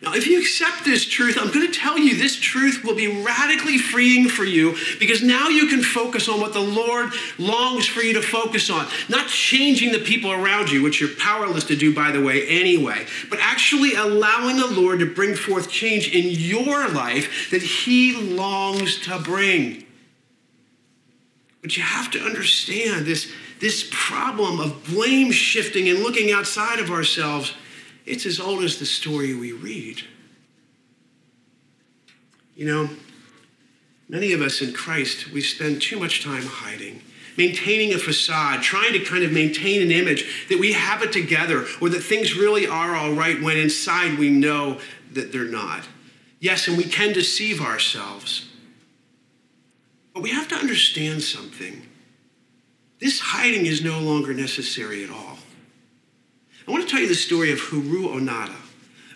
Now, 0.00 0.14
if 0.14 0.28
you 0.28 0.38
accept 0.38 0.84
this 0.84 1.04
truth, 1.04 1.36
I'm 1.40 1.52
going 1.52 1.66
to 1.66 1.72
tell 1.72 1.98
you 1.98 2.16
this 2.16 2.36
truth 2.38 2.84
will 2.84 2.94
be 2.94 3.20
radically 3.24 3.78
freeing 3.78 4.28
for 4.28 4.44
you 4.44 4.76
because 5.00 5.24
now 5.24 5.48
you 5.48 5.66
can 5.66 5.82
focus 5.82 6.28
on 6.28 6.40
what 6.40 6.52
the 6.52 6.60
Lord 6.60 7.10
longs 7.36 7.86
for 7.88 8.00
you 8.00 8.12
to 8.14 8.22
focus 8.22 8.70
on. 8.70 8.86
Not 9.08 9.26
changing 9.26 9.90
the 9.90 9.98
people 9.98 10.30
around 10.30 10.70
you, 10.70 10.82
which 10.82 11.00
you're 11.00 11.16
powerless 11.18 11.64
to 11.64 11.76
do, 11.76 11.92
by 11.92 12.12
the 12.12 12.22
way, 12.22 12.46
anyway, 12.46 13.06
but 13.28 13.40
actually 13.42 13.94
allowing 13.94 14.56
the 14.56 14.68
Lord 14.68 15.00
to 15.00 15.06
bring 15.06 15.34
forth 15.34 15.68
change 15.68 16.14
in 16.14 16.26
your 16.28 16.88
life 16.88 17.50
that 17.50 17.62
He 17.62 18.14
longs 18.14 19.00
to 19.00 19.18
bring. 19.18 19.84
But 21.60 21.76
you 21.76 21.82
have 21.82 22.12
to 22.12 22.20
understand 22.20 23.04
this 23.04 23.32
this 23.60 23.88
problem 23.90 24.60
of 24.60 24.84
blame 24.84 25.30
shifting 25.32 25.88
and 25.88 26.00
looking 26.00 26.30
outside 26.30 26.78
of 26.78 26.90
ourselves, 26.90 27.52
it's 28.06 28.26
as 28.26 28.40
old 28.40 28.62
as 28.64 28.78
the 28.78 28.86
story 28.86 29.34
we 29.34 29.52
read. 29.52 30.02
You 32.54 32.66
know, 32.66 32.90
many 34.08 34.32
of 34.32 34.40
us 34.40 34.60
in 34.60 34.72
Christ, 34.72 35.30
we 35.30 35.40
spend 35.40 35.82
too 35.82 35.98
much 35.98 36.24
time 36.24 36.42
hiding, 36.42 37.02
maintaining 37.36 37.94
a 37.94 37.98
facade, 37.98 38.62
trying 38.62 38.92
to 38.92 39.00
kind 39.00 39.24
of 39.24 39.32
maintain 39.32 39.82
an 39.82 39.90
image 39.90 40.48
that 40.48 40.58
we 40.58 40.72
have 40.72 41.02
it 41.02 41.12
together 41.12 41.66
or 41.80 41.88
that 41.88 42.00
things 42.00 42.36
really 42.36 42.66
are 42.66 42.96
all 42.96 43.12
right 43.12 43.40
when 43.40 43.56
inside 43.56 44.18
we 44.18 44.30
know 44.30 44.80
that 45.12 45.32
they're 45.32 45.44
not. 45.44 45.84
Yes, 46.40 46.68
and 46.68 46.76
we 46.76 46.84
can 46.84 47.12
deceive 47.12 47.60
ourselves. 47.60 48.48
But 50.14 50.22
we 50.22 50.30
have 50.30 50.48
to 50.48 50.56
understand 50.56 51.22
something. 51.22 51.87
This 53.00 53.20
hiding 53.20 53.66
is 53.66 53.82
no 53.82 54.00
longer 54.00 54.34
necessary 54.34 55.04
at 55.04 55.10
all. 55.10 55.38
I 56.66 56.70
want 56.70 56.84
to 56.84 56.90
tell 56.90 57.00
you 57.00 57.08
the 57.08 57.14
story 57.14 57.52
of 57.52 57.60
Hiroo 57.60 58.08
Onoda. 58.08 58.56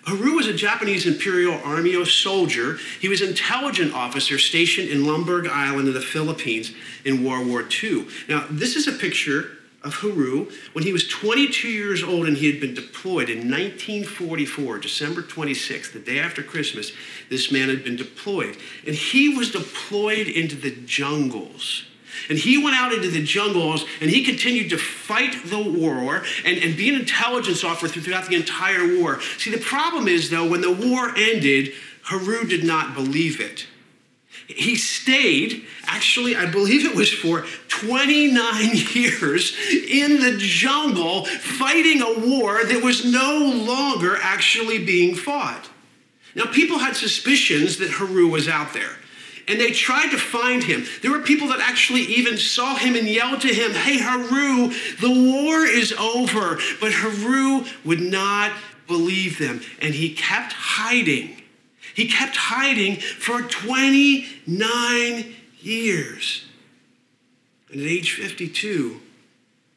Hiroo 0.05 0.37
was 0.37 0.47
a 0.47 0.55
Japanese 0.55 1.07
Imperial 1.07 1.61
Army 1.65 2.05
soldier. 2.05 2.79
He 3.01 3.09
was 3.09 3.21
an 3.21 3.29
intelligence 3.31 3.93
officer 3.95 4.39
stationed 4.39 4.89
in 4.89 5.03
Lubang 5.03 5.49
Island 5.49 5.89
in 5.89 5.95
the 5.95 6.01
Philippines 6.01 6.73
in 7.05 7.25
World 7.25 7.47
War 7.47 7.65
II. 7.83 8.07
Now, 8.29 8.47
this 8.51 8.75
is 8.75 8.89
a 8.89 8.93
picture 8.93 9.59
of 9.83 9.97
Hiroo 9.97 10.53
when 10.73 10.85
he 10.85 10.93
was 10.93 11.07
22 11.09 11.69
years 11.69 12.03
old 12.03 12.27
and 12.27 12.37
he 12.37 12.51
had 12.51 12.61
been 12.61 12.75
deployed 12.75 13.29
in 13.29 13.51
1944, 13.51 14.79
December 14.79 15.23
26th, 15.23 15.93
the 15.93 15.99
day 15.99 16.19
after 16.19 16.43
Christmas. 16.43 16.93
This 17.31 17.53
man 17.53 17.69
had 17.69 17.85
been 17.85 17.97
deployed. 17.97 18.57
And 18.87 18.95
he 18.95 19.37
was 19.37 19.51
deployed 19.51 20.29
into 20.29 20.57
the 20.57 20.71
jungles 20.71 21.85
and 22.29 22.39
he 22.39 22.63
went 22.63 22.77
out 22.77 22.93
into 22.93 23.11
the 23.11 23.23
jungles 23.23 23.85
and 24.01 24.11
he 24.11 24.25
continued 24.25 24.71
to 24.71 24.79
fight 24.79 25.37
the 25.47 25.59
war 25.59 26.23
and, 26.45 26.59
and 26.59 26.77
be 26.77 26.89
an 26.89 27.01
intelligence 27.01 27.65
officer 27.65 28.01
throughout 28.01 28.29
the 28.29 28.37
entire 28.37 28.99
war. 28.99 29.21
See, 29.39 29.51
the 29.51 29.59
problem 29.59 30.09
is, 30.09 30.31
though, 30.31 30.49
when 30.49 30.61
the 30.61 30.73
war 30.73 31.13
ended, 31.17 31.73
Haru 32.05 32.45
did 32.47 32.65
not 32.65 32.95
believe 32.95 33.41
it. 33.41 33.67
He 34.49 34.77
stayed, 34.77 35.67
actually, 35.85 36.37
I 36.37 36.47
believe 36.47 36.85
it 36.85 36.97
was 36.97 37.13
for 37.13 37.47
29 37.69 38.71
years 38.93 39.57
in 39.71 40.21
the 40.21 40.37
jungle 40.39 41.25
fighting 41.25 42.03
a 42.03 42.19
war 42.27 42.65
that 42.65 42.83
was 42.83 43.05
no 43.05 43.39
longer 43.39 44.17
actually 44.21 44.85
being 44.85 45.15
fought. 45.15 45.71
Now, 46.35 46.47
people 46.47 46.79
had 46.79 46.97
suspicions 46.97 47.79
that 47.79 47.91
Haru 47.91 48.29
was 48.29 48.49
out 48.49 48.73
there. 48.73 48.97
And 49.53 49.61
they 49.61 49.71
tried 49.71 50.11
to 50.13 50.17
find 50.17 50.65
him. 50.65 50.87
There 51.03 51.11
were 51.11 51.21
people 51.21 51.49
that 51.49 51.61
actually 51.61 52.05
even 52.05 52.39
saw 52.39 52.75
him 52.75 52.97
and 52.97 53.07
yelled 53.07 53.43
to 53.43 53.49
him, 53.49 53.73
Hey, 53.73 53.99
Haru, 53.99 54.73
the 54.99 55.11
war 55.11 55.67
is 55.67 55.93
over. 55.93 56.59
But 56.81 56.95
Haru 56.95 57.67
would 57.85 58.01
not 58.01 58.51
believe 58.87 59.39
them. 59.39 59.61
And 59.83 59.93
he 59.93 60.15
kept 60.15 60.55
hiding. 60.55 61.43
He 61.95 62.09
kept 62.09 62.35
hiding 62.35 62.97
for 62.97 63.43
29 63.43 65.35
years. 65.61 66.47
And 67.71 67.83
at 67.83 67.87
age 67.87 68.15
52, 68.15 69.03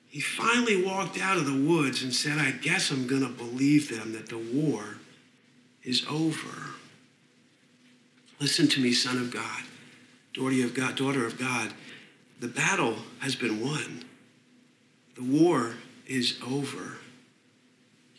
he 0.07 0.21
finally 0.21 0.81
walked 0.81 1.19
out 1.19 1.35
of 1.35 1.45
the 1.45 1.67
woods 1.69 2.01
and 2.01 2.13
said, 2.13 2.38
I 2.38 2.51
guess 2.51 2.91
I'm 2.91 3.07
going 3.07 3.23
to 3.23 3.27
believe 3.27 3.89
them 3.89 4.13
that 4.13 4.29
the 4.29 4.38
war 4.38 4.99
is 5.83 6.05
over. 6.09 6.69
Listen 8.39 8.67
to 8.67 8.81
me, 8.81 8.91
son 8.91 9.17
of 9.17 9.31
God, 9.31 9.63
daughter 10.33 10.63
of 10.63 10.73
God, 10.73 10.95
daughter 10.95 11.25
of 11.25 11.39
God. 11.39 11.73
The 12.39 12.47
battle 12.47 12.97
has 13.19 13.35
been 13.35 13.61
won. 13.61 14.03
The 15.15 15.23
war 15.23 15.75
is 16.05 16.37
over. 16.45 16.97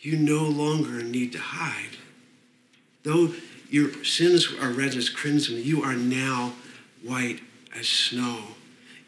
You 0.01 0.17
no 0.17 0.45
longer 0.45 1.03
need 1.03 1.33
to 1.33 1.39
hide. 1.39 1.97
Though 3.03 3.35
your 3.69 4.05
sins 4.05 4.49
are 4.61 4.71
red 4.71 4.95
as 4.95 5.11
crimson, 5.11 5.57
you 5.63 5.83
are 5.83 5.95
now 5.95 6.55
white 7.03 7.41
as 7.77 7.87
snow. 7.87 8.39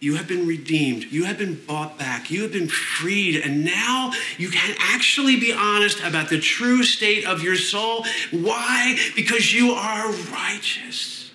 You 0.00 0.14
have 0.14 0.28
been 0.28 0.46
redeemed. 0.46 1.04
You 1.04 1.24
have 1.24 1.38
been 1.38 1.61
bought 1.66 1.98
back. 1.98 2.30
You 2.30 2.42
have 2.42 2.52
been 2.52 2.68
freed. 2.68 3.42
And 3.42 3.64
now 3.64 4.12
you 4.37 4.48
can 4.48 4.76
actually 4.78 5.38
be 5.40 5.52
honest 5.52 6.00
about 6.02 6.28
the 6.28 6.38
true 6.38 6.84
state 6.84 7.26
of 7.26 7.42
your 7.42 7.56
soul. 7.56 8.04
Why? 8.30 8.96
Because 9.16 9.52
you 9.52 9.72
are 9.72 10.12
righteous. 10.12 11.32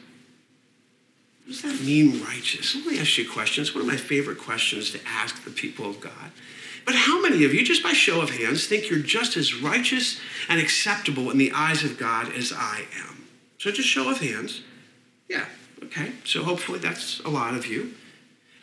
What 1.45 1.47
does 1.47 1.61
that 1.63 1.85
mean, 1.85 2.23
righteous? 2.23 2.73
Let 2.73 2.85
me 2.85 2.99
ask 2.99 3.17
you 3.17 3.29
a 3.29 3.33
question. 3.33 3.63
It's 3.63 3.75
one 3.75 3.81
of 3.81 3.87
my 3.87 3.97
favorite 3.97 4.39
questions 4.39 4.91
to 4.91 4.99
ask 5.05 5.43
the 5.43 5.51
people 5.51 5.89
of 5.89 5.99
God. 5.99 6.31
But 6.85 6.95
how 6.95 7.21
many 7.21 7.43
of 7.43 7.53
you, 7.53 7.65
just 7.65 7.83
by 7.83 7.93
show 7.93 8.21
of 8.21 8.29
hands, 8.29 8.65
think 8.67 8.89
you're 8.89 8.99
just 8.99 9.35
as 9.35 9.61
righteous 9.61 10.19
and 10.49 10.59
acceptable 10.59 11.31
in 11.31 11.37
the 11.37 11.51
eyes 11.53 11.83
of 11.83 11.97
God 11.97 12.33
as 12.33 12.53
I 12.55 12.85
am? 13.07 13.27
So 13.57 13.71
just 13.71 13.87
show 13.87 14.09
of 14.09 14.19
hands. 14.19 14.61
Yeah, 15.29 15.45
okay. 15.83 16.13
So 16.23 16.43
hopefully 16.43 16.79
that's 16.79 17.19
a 17.21 17.29
lot 17.29 17.55
of 17.55 17.65
you. 17.65 17.93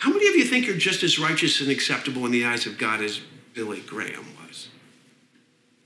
How 0.01 0.11
many 0.11 0.27
of 0.29 0.35
you 0.35 0.45
think 0.45 0.67
you're 0.67 0.77
just 0.77 1.03
as 1.03 1.19
righteous 1.19 1.61
and 1.61 1.71
acceptable 1.71 2.25
in 2.25 2.33
the 2.33 2.47
eyes 2.47 2.67
of 2.67 2.79
God 2.79 3.03
as 3.03 3.21
Billy 3.53 3.81
Graham 3.81 4.25
was? 4.47 4.69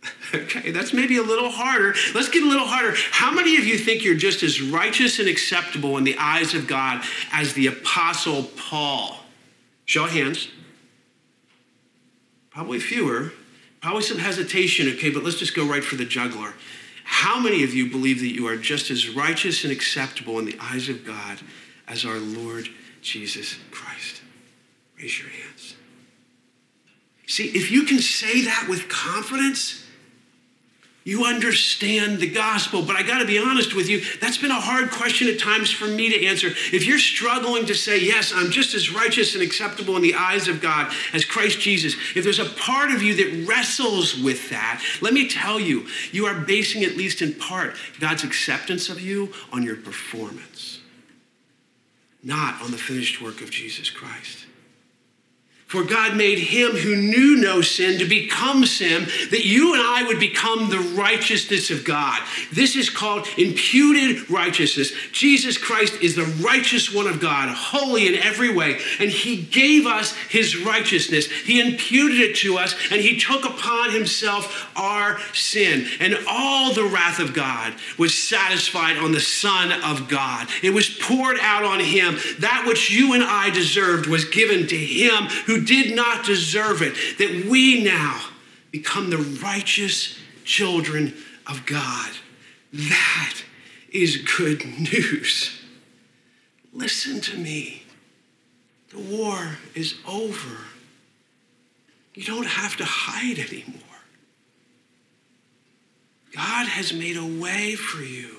okay, 0.35 0.71
that's 0.71 0.93
maybe 0.93 1.17
a 1.17 1.23
little 1.23 1.51
harder. 1.51 1.97
Let's 2.15 2.29
get 2.29 2.45
a 2.45 2.49
little 2.49 2.67
harder. 2.67 2.95
How 3.11 3.33
many 3.33 3.57
of 3.57 3.65
you 3.65 3.77
think 3.77 4.05
you're 4.05 4.15
just 4.15 4.45
as 4.45 4.63
righteous 4.63 5.19
and 5.19 5.29
acceptable 5.29 5.99
in 5.99 6.05
the 6.05 6.17
eyes 6.17 6.55
of 6.55 6.69
God 6.69 7.05
as 7.33 7.55
the 7.55 7.67
Apostle 7.67 8.45
Paul? 8.57 9.19
Show 9.85 10.07
hands. 10.07 10.49
Probably 12.51 12.79
fewer. 12.79 13.33
Probably 13.81 14.03
some 14.03 14.19
hesitation, 14.19 14.89
okay, 14.91 15.11
but 15.11 15.25
let's 15.25 15.41
just 15.41 15.57
go 15.57 15.67
right 15.67 15.85
for 15.85 15.97
the 15.97 16.05
juggler. 16.05 16.55
How 17.03 17.41
many 17.41 17.65
of 17.65 17.75
you 17.75 17.91
believe 17.91 18.21
that 18.21 18.33
you 18.33 18.47
are 18.47 18.57
just 18.57 18.93
as 18.93 19.09
righteous 19.09 19.65
and 19.65 19.73
acceptable 19.73 20.39
in 20.39 20.45
the 20.45 20.57
eyes 20.61 20.89
of 20.89 21.05
God 21.05 21.41
as 21.89 22.05
our 22.05 22.19
Lord 22.19 22.69
Jesus 23.05 23.57
Christ. 23.71 24.23
Raise 24.99 25.19
your 25.19 25.29
hands. 25.29 25.77
See, 27.27 27.47
if 27.49 27.71
you 27.71 27.85
can 27.85 27.99
say 27.99 28.45
that 28.45 28.67
with 28.69 28.89
confidence, 28.89 29.85
you 31.05 31.27
understand 31.27 32.19
the 32.19 32.31
gospel. 32.31 32.83
But 32.83 32.97
I 32.97 33.03
got 33.03 33.19
to 33.19 33.27
be 33.27 33.39
honest 33.39 33.75
with 33.75 33.91
you, 33.91 34.01
that's 34.21 34.39
been 34.39 34.51
a 34.51 34.61
hard 34.61 34.91
question 34.91 35.29
at 35.29 35.39
times 35.39 35.71
for 35.71 35.87
me 35.87 36.09
to 36.11 36.27
answer. 36.27 36.49
If 36.49 36.87
you're 36.87 36.99
struggling 36.99 37.67
to 37.67 37.75
say, 37.75 38.01
yes, 38.01 38.33
I'm 38.35 38.51
just 38.51 38.75
as 38.75 38.91
righteous 38.91 39.35
and 39.35 39.43
acceptable 39.43 39.97
in 39.97 40.03
the 40.03 40.15
eyes 40.15 40.49
of 40.49 40.63
God 40.63 40.93
as 41.13 41.27
Christ 41.27 41.61
Jesus, 41.61 41.95
if 42.17 42.25
there's 42.25 42.39
a 42.39 42.47
part 42.47 42.91
of 42.91 43.03
you 43.03 43.15
that 43.17 43.47
wrestles 43.47 44.19
with 44.19 44.49
that, 44.49 44.83
let 45.03 45.13
me 45.13 45.29
tell 45.29 45.61
you, 45.61 45.87
you 46.11 46.25
are 46.25 46.41
basing, 46.41 46.85
at 46.85 46.97
least 46.97 47.21
in 47.21 47.35
part, 47.35 47.77
God's 48.01 48.25
acceptance 48.25 48.89
of 48.89 49.01
you 49.01 49.33
on 49.53 49.63
your 49.63 49.77
performance 49.77 50.74
not 52.25 52.61
on 52.63 52.71
the 52.71 52.79
finished 52.79 53.21
work 53.21 53.43
of 53.43 53.51
Jesus 53.51 53.91
Christ. 53.91 54.44
For 55.75 55.83
God 55.83 56.17
made 56.17 56.39
him 56.39 56.71
who 56.71 56.95
knew 56.95 57.35
no 57.35 57.61
sin 57.61 57.99
to 57.99 58.05
become 58.05 58.65
sin, 58.65 59.09
that 59.33 59.45
you 59.45 59.75
and 59.75 59.83
I 59.83 60.05
would 60.07 60.21
become 60.21 60.71
the 60.71 60.79
righteousness 60.79 61.69
of 61.73 61.85
God. 61.85 62.23
This 62.53 62.77
is 62.77 62.89
called 62.89 63.27
imputed 63.37 64.31
righteousness. 64.31 64.93
Jesus 65.11 65.59
Christ 65.59 66.01
is 66.01 66.15
the 66.15 66.27
righteous 66.45 66.95
one 66.95 67.09
of 67.09 67.19
God, 67.19 67.49
holy 67.49 68.07
in 68.07 68.15
every 68.15 68.55
way, 68.55 68.79
and 69.01 69.11
he 69.11 69.43
gave 69.43 69.85
us 69.85 70.15
his 70.29 70.57
righteousness. 70.57 71.29
He 71.29 71.61
imputed 71.61 72.21
it 72.21 72.37
to 72.37 72.57
us, 72.57 72.77
and 72.93 73.01
he 73.01 73.19
took 73.19 73.45
upon 73.45 73.91
himself 73.91 74.71
our 74.77 75.19
sin. 75.33 75.89
And 75.99 76.17
all 76.29 76.73
the 76.73 76.85
wrath 76.85 77.19
of 77.19 77.35
God 77.35 77.75
was 77.99 78.17
satisfied 78.17 78.97
on 78.97 79.11
the 79.11 79.19
Son 79.19 79.73
of 79.83 80.09
God. 80.09 80.47
It 80.63 80.71
was 80.71 80.89
poured 80.89 81.39
out 81.41 81.65
on 81.65 81.81
him. 81.81 82.17
That 82.39 82.65
which 82.65 82.93
you 82.93 83.15
and 83.15 83.25
I 83.25 83.51
deserved 83.51 84.07
was 84.07 84.25
given 84.25 84.69
to 84.69 84.77
him 84.77 85.25
who 85.47 85.64
did 85.65 85.95
not 85.95 86.25
deserve 86.25 86.83
it, 86.83 86.95
that 87.19 87.47
we 87.49 87.83
now 87.83 88.21
become 88.71 89.11
the 89.11 89.19
righteous 89.19 90.19
children 90.45 91.15
of 91.47 91.65
God. 91.67 92.13
That 92.73 93.43
is 93.91 94.17
good 94.17 94.65
news. 94.79 95.61
Listen 96.73 97.21
to 97.21 97.37
me. 97.37 97.83
The 98.91 98.99
war 98.99 99.59
is 99.75 99.95
over. 100.07 100.59
You 102.15 102.25
don't 102.25 102.47
have 102.47 102.77
to 102.77 102.85
hide 102.85 103.39
anymore. 103.39 103.81
God 106.35 106.67
has 106.67 106.93
made 106.93 107.17
a 107.17 107.25
way 107.25 107.75
for 107.75 108.03
you 108.03 108.37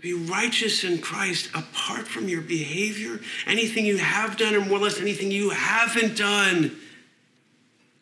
be 0.00 0.14
righteous 0.14 0.84
in 0.84 0.98
Christ 0.98 1.50
apart 1.54 2.08
from 2.08 2.28
your 2.28 2.40
behavior, 2.40 3.20
anything 3.46 3.84
you 3.84 3.98
have 3.98 4.36
done, 4.36 4.54
or 4.54 4.60
more 4.60 4.78
or 4.78 4.82
less 4.82 5.00
anything 5.00 5.30
you 5.30 5.50
haven't 5.50 6.16
done. 6.16 6.76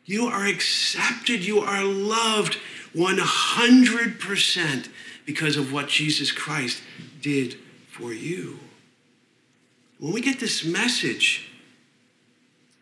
You 0.04 0.26
are 0.26 0.46
accepted, 0.46 1.44
you 1.44 1.60
are 1.60 1.84
loved 1.84 2.58
100% 2.94 4.88
because 5.26 5.56
of 5.56 5.72
what 5.72 5.88
Jesus 5.88 6.32
Christ 6.32 6.82
did 7.20 7.56
for 7.90 8.12
you. 8.12 8.58
When 9.98 10.12
we 10.12 10.20
get 10.20 10.40
this 10.40 10.64
message 10.64 11.50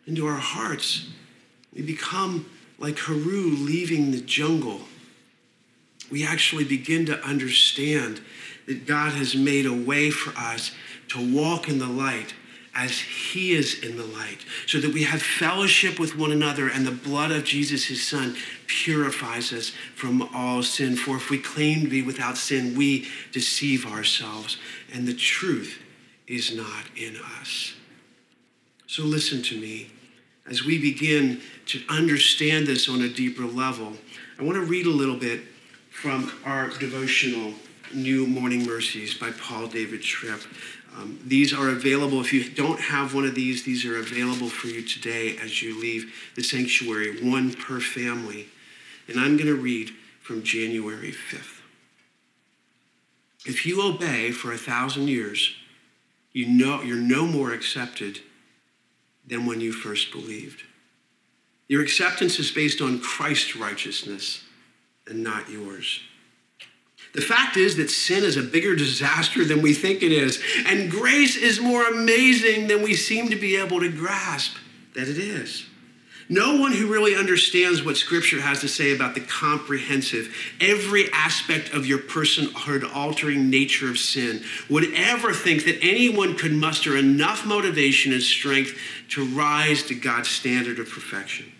into 0.05 0.27
our 0.27 0.37
hearts, 0.37 1.09
we 1.73 1.81
become 1.81 2.49
like 2.79 2.99
Haru 2.99 3.49
leaving 3.49 4.11
the 4.11 4.21
jungle. 4.21 4.81
We 6.11 6.25
actually 6.25 6.63
begin 6.63 7.05
to 7.07 7.19
understand 7.21 8.21
that 8.67 8.85
God 8.85 9.13
has 9.13 9.35
made 9.35 9.65
a 9.65 9.73
way 9.73 10.11
for 10.11 10.37
us 10.37 10.71
to 11.09 11.35
walk 11.35 11.67
in 11.67 11.79
the 11.79 11.87
light 11.87 12.33
as 12.75 12.99
he 12.99 13.53
is 13.53 13.79
in 13.79 13.97
the 13.97 14.05
light, 14.05 14.45
so 14.67 14.79
that 14.79 14.93
we 14.93 15.01
have 15.01 15.19
fellowship 15.19 15.99
with 15.99 16.15
one 16.15 16.31
another, 16.31 16.69
and 16.69 16.85
the 16.85 16.91
blood 16.91 17.31
of 17.31 17.43
Jesus, 17.43 17.85
his 17.85 18.05
son, 18.05 18.35
purifies 18.67 19.51
us 19.51 19.71
from 19.95 20.29
all 20.31 20.61
sin. 20.61 20.95
For 20.95 21.15
if 21.15 21.31
we 21.31 21.39
claim 21.39 21.81
to 21.81 21.89
be 21.89 22.03
without 22.03 22.37
sin, 22.37 22.77
we 22.77 23.07
deceive 23.31 23.87
ourselves, 23.87 24.57
and 24.93 25.07
the 25.07 25.15
truth 25.15 25.81
is 26.27 26.55
not 26.55 26.85
in 26.95 27.17
us. 27.39 27.73
So 28.85 29.01
listen 29.03 29.41
to 29.43 29.59
me. 29.59 29.89
As 30.47 30.63
we 30.63 30.79
begin 30.79 31.41
to 31.65 31.81
understand 31.89 32.67
this 32.67 32.87
on 32.87 33.01
a 33.01 33.09
deeper 33.09 33.45
level, 33.45 33.93
I 34.39 34.43
want 34.43 34.55
to 34.55 34.63
read 34.63 34.85
a 34.85 34.91
little 34.91 35.17
bit 35.17 35.41
from 35.89 36.31
our 36.45 36.69
devotional 36.69 37.53
New 37.93 38.27
Morning 38.27 38.65
Mercies 38.65 39.13
by 39.13 39.31
Paul 39.31 39.67
David 39.67 40.01
Tripp. 40.01 40.41
Um, 40.95 41.19
these 41.25 41.53
are 41.53 41.69
available. 41.69 42.21
If 42.21 42.33
you 42.33 42.49
don't 42.49 42.79
have 42.79 43.13
one 43.13 43.25
of 43.25 43.35
these, 43.35 43.63
these 43.63 43.85
are 43.85 43.97
available 43.97 44.49
for 44.49 44.67
you 44.67 44.81
today 44.81 45.37
as 45.37 45.61
you 45.61 45.79
leave 45.79 46.13
the 46.35 46.43
sanctuary, 46.43 47.23
one 47.23 47.53
per 47.53 47.79
family. 47.79 48.47
And 49.07 49.19
I'm 49.19 49.37
going 49.37 49.47
to 49.47 49.55
read 49.55 49.91
from 50.21 50.43
January 50.43 51.11
5th. 51.11 51.61
If 53.45 53.65
you 53.65 53.81
obey 53.81 54.31
for 54.31 54.51
a 54.51 54.57
thousand 54.57 55.07
years, 55.07 55.53
you 56.33 56.47
know 56.47 56.81
you're 56.81 56.97
no 56.97 57.25
more 57.25 57.53
accepted 57.53 58.19
than 59.25 59.45
when 59.45 59.61
you 59.61 59.71
first 59.71 60.11
believed. 60.11 60.63
Your 61.67 61.81
acceptance 61.81 62.39
is 62.39 62.51
based 62.51 62.81
on 62.81 62.99
Christ's 62.99 63.55
righteousness 63.55 64.43
and 65.05 65.23
not 65.23 65.49
yours. 65.49 66.01
The 67.17 67.23
fact 67.23 67.57
is 67.57 67.77
that 67.77 67.89
sin 67.89 68.23
is 68.23 68.37
a 68.37 68.43
bigger 68.43 68.75
disaster 68.75 69.43
than 69.43 69.63
we 69.63 69.73
think 69.73 70.03
it 70.03 70.11
is, 70.11 70.39
and 70.67 70.91
grace 70.91 71.35
is 71.35 71.59
more 71.59 71.87
amazing 71.87 72.67
than 72.67 72.83
we 72.83 72.93
seem 72.93 73.29
to 73.29 73.35
be 73.35 73.55
able 73.55 73.79
to 73.79 73.89
grasp 73.89 74.55
that 74.93 75.07
it 75.07 75.17
is. 75.17 75.65
No 76.29 76.57
one 76.57 76.73
who 76.73 76.93
really 76.93 77.15
understands 77.15 77.83
what 77.83 77.97
Scripture 77.97 78.39
has 78.39 78.61
to 78.61 78.67
say 78.67 78.93
about 78.93 79.15
the 79.15 79.21
comprehensive, 79.21 80.31
every 80.61 81.11
aspect 81.11 81.73
of 81.73 81.87
your 81.87 81.97
personhood 81.97 82.87
altering 82.93 83.49
nature 83.49 83.89
of 83.89 83.97
sin 83.97 84.43
would 84.69 84.93
ever 84.93 85.33
think 85.33 85.65
that 85.65 85.79
anyone 85.81 86.37
could 86.37 86.53
muster 86.53 86.95
enough 86.95 87.47
motivation 87.47 88.13
and 88.13 88.21
strength 88.21 88.77
to 89.09 89.25
rise 89.25 89.81
to 89.81 89.95
God's 89.95 90.29
standard 90.29 90.77
of 90.77 90.87
perfection. 90.87 91.51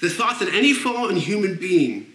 The 0.00 0.08
thought 0.08 0.38
that 0.38 0.54
any 0.54 0.72
fallen 0.72 1.16
human 1.16 1.56
being 1.56 2.13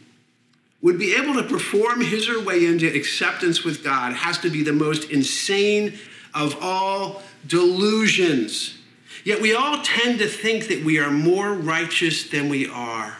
would 0.81 0.97
be 0.97 1.15
able 1.15 1.33
to 1.35 1.43
perform 1.43 2.01
his 2.01 2.29
or 2.29 2.39
her 2.39 2.45
way 2.45 2.65
into 2.65 2.87
acceptance 2.87 3.63
with 3.63 3.83
God 3.83 4.13
has 4.13 4.37
to 4.39 4.49
be 4.49 4.63
the 4.63 4.73
most 4.73 5.09
insane 5.09 5.99
of 6.33 6.57
all 6.61 7.21
delusions. 7.45 8.77
Yet 9.25 9.41
we 9.41 9.53
all 9.53 9.81
tend 9.83 10.19
to 10.19 10.27
think 10.27 10.67
that 10.67 10.83
we 10.83 10.99
are 10.99 11.11
more 11.11 11.53
righteous 11.53 12.29
than 12.29 12.47
we 12.49 12.67
are. 12.67 13.17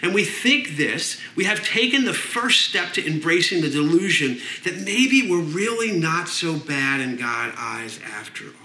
And 0.00 0.14
we 0.14 0.24
think 0.24 0.76
this, 0.76 1.20
we 1.36 1.44
have 1.44 1.64
taken 1.64 2.04
the 2.04 2.14
first 2.14 2.62
step 2.62 2.92
to 2.94 3.06
embracing 3.06 3.60
the 3.60 3.70
delusion 3.70 4.38
that 4.64 4.80
maybe 4.80 5.28
we're 5.30 5.40
really 5.40 5.92
not 5.92 6.28
so 6.28 6.56
bad 6.56 7.00
in 7.00 7.16
God's 7.16 7.54
eyes 7.56 8.00
after 8.04 8.46
all. 8.46 8.61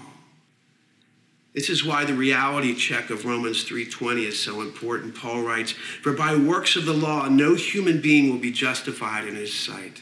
This 1.58 1.72
is 1.72 1.84
why 1.84 2.06
the 2.06 2.14
reality 2.14 2.76
check 2.76 3.10
of 3.10 3.26
Romans 3.26 3.64
3:20 3.64 4.28
is 4.28 4.38
so 4.38 4.62
important. 4.62 5.16
Paul 5.16 5.42
writes, 5.42 5.74
"For 6.04 6.14
by 6.14 6.36
works 6.36 6.76
of 6.76 6.86
the 6.86 6.94
law 6.94 7.30
no 7.30 7.56
human 7.56 8.00
being 8.00 8.30
will 8.30 8.38
be 8.38 8.52
justified 8.52 9.28
in 9.28 9.34
his 9.34 9.56
sight." 9.56 10.02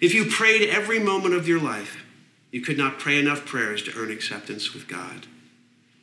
If 0.00 0.14
you 0.14 0.26
prayed 0.26 0.68
every 0.68 1.00
moment 1.00 1.34
of 1.34 1.48
your 1.48 1.58
life, 1.58 1.96
you 2.52 2.60
could 2.60 2.78
not 2.78 3.00
pray 3.00 3.18
enough 3.18 3.44
prayers 3.44 3.82
to 3.82 3.94
earn 3.96 4.12
acceptance 4.12 4.72
with 4.72 4.86
God. 4.86 5.26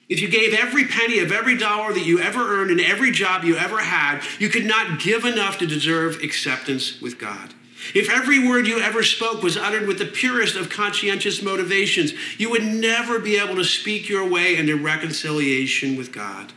If 0.10 0.20
you 0.20 0.28
gave 0.28 0.54
every 0.54 0.84
penny 0.84 1.20
of 1.20 1.32
every 1.32 1.56
dollar 1.56 1.94
that 1.94 2.06
you 2.06 2.20
ever 2.20 2.60
earned 2.60 2.72
in 2.72 2.82
every 2.82 3.12
job 3.12 3.46
you 3.46 3.56
ever 3.56 3.80
had, 3.80 4.22
you 4.40 4.50
could 4.50 4.66
not 4.66 5.00
give 5.00 5.24
enough 5.24 5.58
to 5.60 5.66
deserve 5.66 6.22
acceptance 6.22 7.00
with 7.00 7.18
God. 7.18 7.54
If 7.94 8.10
every 8.10 8.48
word 8.48 8.68
you 8.68 8.80
ever 8.80 9.04
spoke 9.04 9.42
was 9.42 9.58
uttered 9.58 9.88
with 9.88 9.98
the 9.98 10.06
purest 10.06 10.56
of 10.56 10.70
conscientious 10.70 11.42
motivations, 11.42 12.14
you 12.38 12.50
would 12.50 12.64
never 12.64 13.20
be 13.20 13.38
able 13.38 13.56
to 13.56 13.64
speak 13.64 14.08
your 14.08 14.28
way 14.28 14.56
into 14.56 14.76
reconciliation 14.76 15.96
with 15.98 16.12
God. 16.12 16.54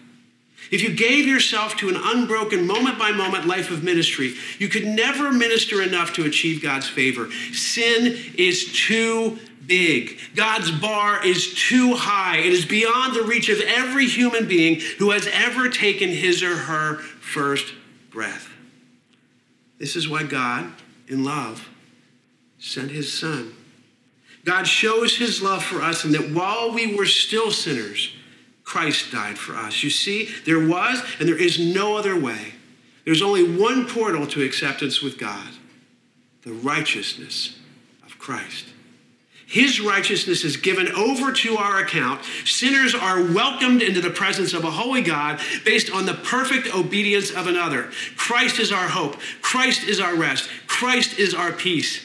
If 0.70 0.82
you 0.82 0.94
gave 0.94 1.26
yourself 1.26 1.76
to 1.76 1.88
an 1.88 1.96
unbroken 1.96 2.66
moment 2.66 2.98
by 2.98 3.12
moment 3.12 3.46
life 3.46 3.70
of 3.70 3.84
ministry, 3.84 4.34
you 4.58 4.68
could 4.68 4.87
never 4.87 5.32
minister 5.32 5.82
enough 5.82 6.14
to 6.14 6.24
achieve 6.24 6.62
God's 6.62 6.88
favor. 6.88 7.30
Sin 7.52 8.18
is 8.37 8.72
too 8.72 9.38
big. 9.66 10.18
God's 10.34 10.70
bar 10.70 11.24
is 11.24 11.54
too 11.54 11.94
high. 11.94 12.38
It 12.38 12.52
is 12.52 12.64
beyond 12.64 13.14
the 13.14 13.22
reach 13.22 13.48
of 13.48 13.60
every 13.60 14.06
human 14.06 14.46
being 14.46 14.80
who 14.98 15.10
has 15.10 15.28
ever 15.32 15.68
taken 15.68 16.10
his 16.10 16.42
or 16.42 16.56
her 16.56 16.96
first 16.98 17.72
breath. 18.10 18.50
This 19.78 19.96
is 19.96 20.08
why 20.08 20.22
God, 20.22 20.72
in 21.08 21.24
love, 21.24 21.68
sent 22.58 22.90
his 22.90 23.12
son. 23.12 23.54
God 24.44 24.66
shows 24.66 25.16
his 25.16 25.42
love 25.42 25.64
for 25.64 25.80
us, 25.80 26.04
and 26.04 26.14
that 26.14 26.30
while 26.30 26.72
we 26.72 26.94
were 26.94 27.06
still 27.06 27.50
sinners, 27.50 28.14
Christ 28.62 29.12
died 29.12 29.38
for 29.38 29.54
us. 29.54 29.82
You 29.82 29.90
see, 29.90 30.30
there 30.44 30.66
was 30.66 31.02
and 31.18 31.28
there 31.28 31.40
is 31.40 31.58
no 31.58 31.96
other 31.96 32.18
way. 32.18 32.54
There's 33.04 33.22
only 33.22 33.56
one 33.56 33.86
portal 33.86 34.26
to 34.28 34.42
acceptance 34.42 35.02
with 35.02 35.18
God 35.18 35.48
the 36.42 36.52
righteousness 36.52 37.58
of 38.04 38.18
Christ. 38.18 38.66
His 39.54 39.80
righteousness 39.80 40.42
is 40.42 40.56
given 40.56 40.88
over 40.88 41.30
to 41.30 41.56
our 41.56 41.78
account. 41.78 42.24
Sinners 42.44 42.92
are 42.92 43.22
welcomed 43.22 43.82
into 43.82 44.00
the 44.00 44.10
presence 44.10 44.52
of 44.52 44.64
a 44.64 44.70
holy 44.72 45.00
God 45.00 45.40
based 45.64 45.92
on 45.92 46.06
the 46.06 46.14
perfect 46.14 46.74
obedience 46.74 47.30
of 47.30 47.46
another. 47.46 47.92
Christ 48.16 48.58
is 48.58 48.72
our 48.72 48.88
hope. 48.88 49.16
Christ 49.42 49.86
is 49.86 50.00
our 50.00 50.16
rest. 50.16 50.50
Christ 50.66 51.20
is 51.20 51.34
our 51.34 51.52
peace. 51.52 52.04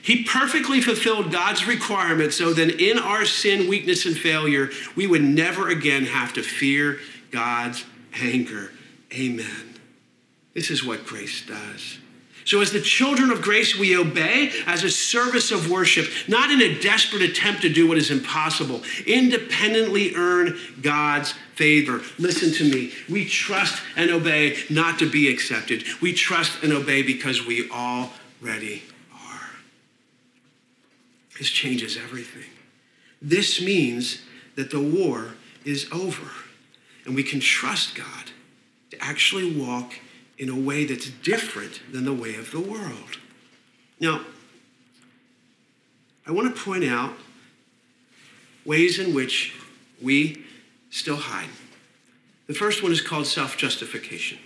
He 0.00 0.24
perfectly 0.24 0.80
fulfilled 0.80 1.30
God's 1.30 1.68
requirement 1.68 2.32
so 2.32 2.54
that 2.54 2.80
in 2.80 2.98
our 2.98 3.26
sin, 3.26 3.68
weakness, 3.68 4.06
and 4.06 4.16
failure, 4.16 4.70
we 4.96 5.06
would 5.06 5.22
never 5.22 5.68
again 5.68 6.06
have 6.06 6.32
to 6.32 6.42
fear 6.42 6.98
God's 7.30 7.84
anger. 8.22 8.72
Amen. 9.12 9.74
This 10.54 10.70
is 10.70 10.82
what 10.82 11.04
grace 11.04 11.44
does. 11.44 11.98
So, 12.46 12.60
as 12.60 12.70
the 12.70 12.80
children 12.80 13.32
of 13.32 13.42
grace, 13.42 13.76
we 13.76 13.96
obey 13.96 14.52
as 14.66 14.84
a 14.84 14.88
service 14.88 15.50
of 15.50 15.68
worship, 15.68 16.06
not 16.28 16.52
in 16.52 16.62
a 16.62 16.78
desperate 16.80 17.22
attempt 17.22 17.62
to 17.62 17.68
do 17.68 17.88
what 17.88 17.98
is 17.98 18.12
impossible, 18.12 18.82
independently 19.04 20.14
earn 20.14 20.56
God's 20.80 21.34
favor. 21.56 22.02
Listen 22.20 22.52
to 22.52 22.64
me. 22.72 22.92
We 23.10 23.24
trust 23.24 23.82
and 23.96 24.12
obey 24.12 24.58
not 24.70 25.00
to 25.00 25.10
be 25.10 25.28
accepted. 25.28 25.82
We 26.00 26.12
trust 26.12 26.62
and 26.62 26.72
obey 26.72 27.02
because 27.02 27.44
we 27.44 27.68
already 27.68 28.84
are. 29.12 29.50
This 31.38 31.50
changes 31.50 31.96
everything. 31.96 32.48
This 33.20 33.60
means 33.60 34.22
that 34.54 34.70
the 34.70 34.80
war 34.80 35.34
is 35.64 35.88
over, 35.90 36.30
and 37.04 37.16
we 37.16 37.24
can 37.24 37.40
trust 37.40 37.96
God 37.96 38.30
to 38.92 39.02
actually 39.02 39.58
walk 39.60 39.94
in 40.38 40.48
a 40.48 40.56
way 40.56 40.84
that's 40.84 41.10
different 41.10 41.80
than 41.92 42.04
the 42.04 42.12
way 42.12 42.34
of 42.34 42.50
the 42.50 42.60
world. 42.60 43.18
Now, 44.00 44.20
I 46.26 46.32
want 46.32 46.54
to 46.54 46.62
point 46.62 46.84
out 46.84 47.12
ways 48.64 48.98
in 48.98 49.14
which 49.14 49.54
we 50.02 50.44
still 50.90 51.16
hide. 51.16 51.48
The 52.46 52.54
first 52.54 52.82
one 52.82 52.92
is 52.92 53.00
called 53.00 53.26
self 53.26 53.56
justification. 53.56 54.38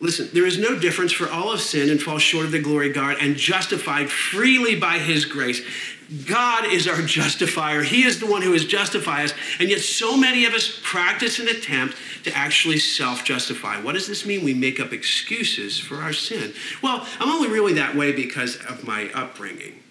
Listen, 0.00 0.28
there 0.32 0.46
is 0.46 0.58
no 0.58 0.78
difference 0.78 1.12
for 1.12 1.28
all 1.28 1.52
of 1.52 1.60
sin 1.60 1.88
and 1.88 2.02
fall 2.02 2.18
short 2.18 2.46
of 2.46 2.52
the 2.52 2.60
glory 2.60 2.92
God 2.92 3.16
and 3.20 3.36
justified 3.36 4.10
freely 4.10 4.74
by 4.74 4.98
his 4.98 5.24
grace. 5.24 5.62
God 6.26 6.66
is 6.66 6.86
our 6.86 7.00
justifier. 7.00 7.82
He 7.82 8.04
is 8.04 8.20
the 8.20 8.26
one 8.26 8.42
who 8.42 8.52
has 8.52 8.64
justified 8.64 9.26
us. 9.26 9.34
And 9.58 9.70
yet, 9.70 9.80
so 9.80 10.16
many 10.16 10.44
of 10.44 10.52
us 10.52 10.78
practice 10.82 11.38
an 11.38 11.48
attempt 11.48 11.96
to 12.24 12.36
actually 12.36 12.78
self 12.78 13.24
justify. 13.24 13.80
What 13.80 13.94
does 13.94 14.06
this 14.06 14.26
mean? 14.26 14.44
We 14.44 14.52
make 14.52 14.80
up 14.80 14.92
excuses 14.92 15.78
for 15.78 15.96
our 15.96 16.12
sin. 16.12 16.52
Well, 16.82 17.06
I'm 17.18 17.30
only 17.30 17.48
really 17.48 17.74
that 17.74 17.94
way 17.96 18.12
because 18.12 18.56
of 18.66 18.84
my 18.84 19.10
upbringing. 19.12 19.83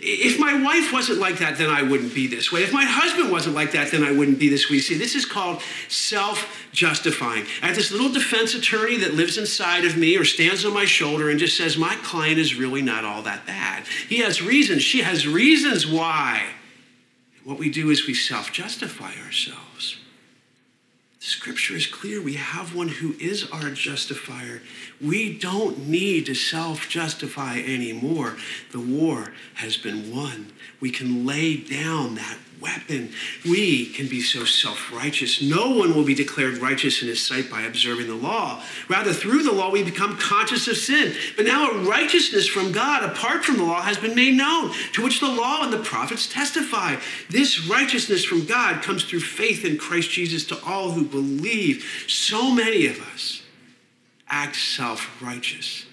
If 0.00 0.38
my 0.38 0.60
wife 0.60 0.92
wasn't 0.92 1.18
like 1.18 1.38
that, 1.38 1.58
then 1.58 1.70
I 1.70 1.82
wouldn't 1.82 2.14
be 2.14 2.26
this 2.26 2.50
way. 2.50 2.62
If 2.62 2.72
my 2.72 2.84
husband 2.84 3.30
wasn't 3.30 3.54
like 3.54 3.72
that, 3.72 3.90
then 3.90 4.02
I 4.02 4.10
wouldn't 4.10 4.38
be 4.38 4.48
this 4.48 4.70
way. 4.70 4.78
See, 4.78 4.96
this 4.96 5.14
is 5.14 5.24
called 5.24 5.60
self 5.88 6.66
justifying. 6.72 7.44
I 7.62 7.66
have 7.66 7.76
this 7.76 7.92
little 7.92 8.10
defense 8.10 8.54
attorney 8.54 8.96
that 8.98 9.14
lives 9.14 9.38
inside 9.38 9.84
of 9.84 9.96
me 9.96 10.16
or 10.16 10.24
stands 10.24 10.64
on 10.64 10.72
my 10.72 10.86
shoulder 10.86 11.30
and 11.30 11.38
just 11.38 11.56
says, 11.56 11.76
My 11.76 11.94
client 11.96 12.38
is 12.38 12.54
really 12.54 12.82
not 12.82 13.04
all 13.04 13.22
that 13.22 13.46
bad. 13.46 13.84
He 14.08 14.18
has 14.18 14.42
reasons. 14.42 14.82
She 14.82 15.02
has 15.02 15.26
reasons 15.26 15.86
why. 15.86 16.46
What 17.44 17.58
we 17.58 17.70
do 17.70 17.90
is 17.90 18.06
we 18.06 18.14
self 18.14 18.52
justify 18.52 19.12
ourselves. 19.24 19.71
Scripture 21.24 21.76
is 21.76 21.86
clear. 21.86 22.20
We 22.20 22.34
have 22.34 22.74
one 22.74 22.88
who 22.88 23.14
is 23.20 23.48
our 23.52 23.70
justifier. 23.70 24.60
We 25.00 25.32
don't 25.32 25.86
need 25.86 26.26
to 26.26 26.34
self 26.34 26.88
justify 26.88 27.60
anymore. 27.60 28.36
The 28.72 28.80
war 28.80 29.32
has 29.54 29.76
been 29.76 30.12
won. 30.12 30.52
We 30.80 30.90
can 30.90 31.24
lay 31.24 31.56
down 31.56 32.16
that 32.16 32.38
weapon. 32.62 33.10
We 33.44 33.86
can 33.86 34.08
be 34.08 34.20
so 34.20 34.44
self 34.44 34.92
righteous. 34.92 35.42
No 35.42 35.70
one 35.70 35.94
will 35.94 36.04
be 36.04 36.14
declared 36.14 36.58
righteous 36.58 37.02
in 37.02 37.08
his 37.08 37.24
sight 37.24 37.50
by 37.50 37.62
observing 37.62 38.06
the 38.06 38.14
law. 38.14 38.62
Rather, 38.88 39.12
through 39.12 39.42
the 39.42 39.52
law, 39.52 39.70
we 39.70 39.82
become 39.82 40.16
conscious 40.16 40.68
of 40.68 40.76
sin. 40.76 41.14
But 41.36 41.46
now 41.46 41.70
a 41.70 41.78
righteousness 41.78 42.46
from 42.46 42.72
God, 42.72 43.02
apart 43.02 43.44
from 43.44 43.56
the 43.56 43.64
law, 43.64 43.82
has 43.82 43.98
been 43.98 44.14
made 44.14 44.36
known, 44.36 44.72
to 44.92 45.02
which 45.02 45.20
the 45.20 45.28
law 45.28 45.64
and 45.64 45.72
the 45.72 45.78
prophets 45.78 46.32
testify. 46.32 46.96
This 47.28 47.66
righteousness 47.66 48.24
from 48.24 48.46
God 48.46 48.82
comes 48.82 49.04
through 49.04 49.20
faith 49.20 49.64
in 49.64 49.76
Christ 49.76 50.10
Jesus 50.10 50.44
to 50.46 50.62
all 50.64 50.92
who 50.92 51.04
believe. 51.04 51.84
So 52.06 52.50
many 52.50 52.86
of 52.86 53.00
us 53.12 53.42
act 54.28 54.56
self 54.56 55.20
righteous. 55.20 55.86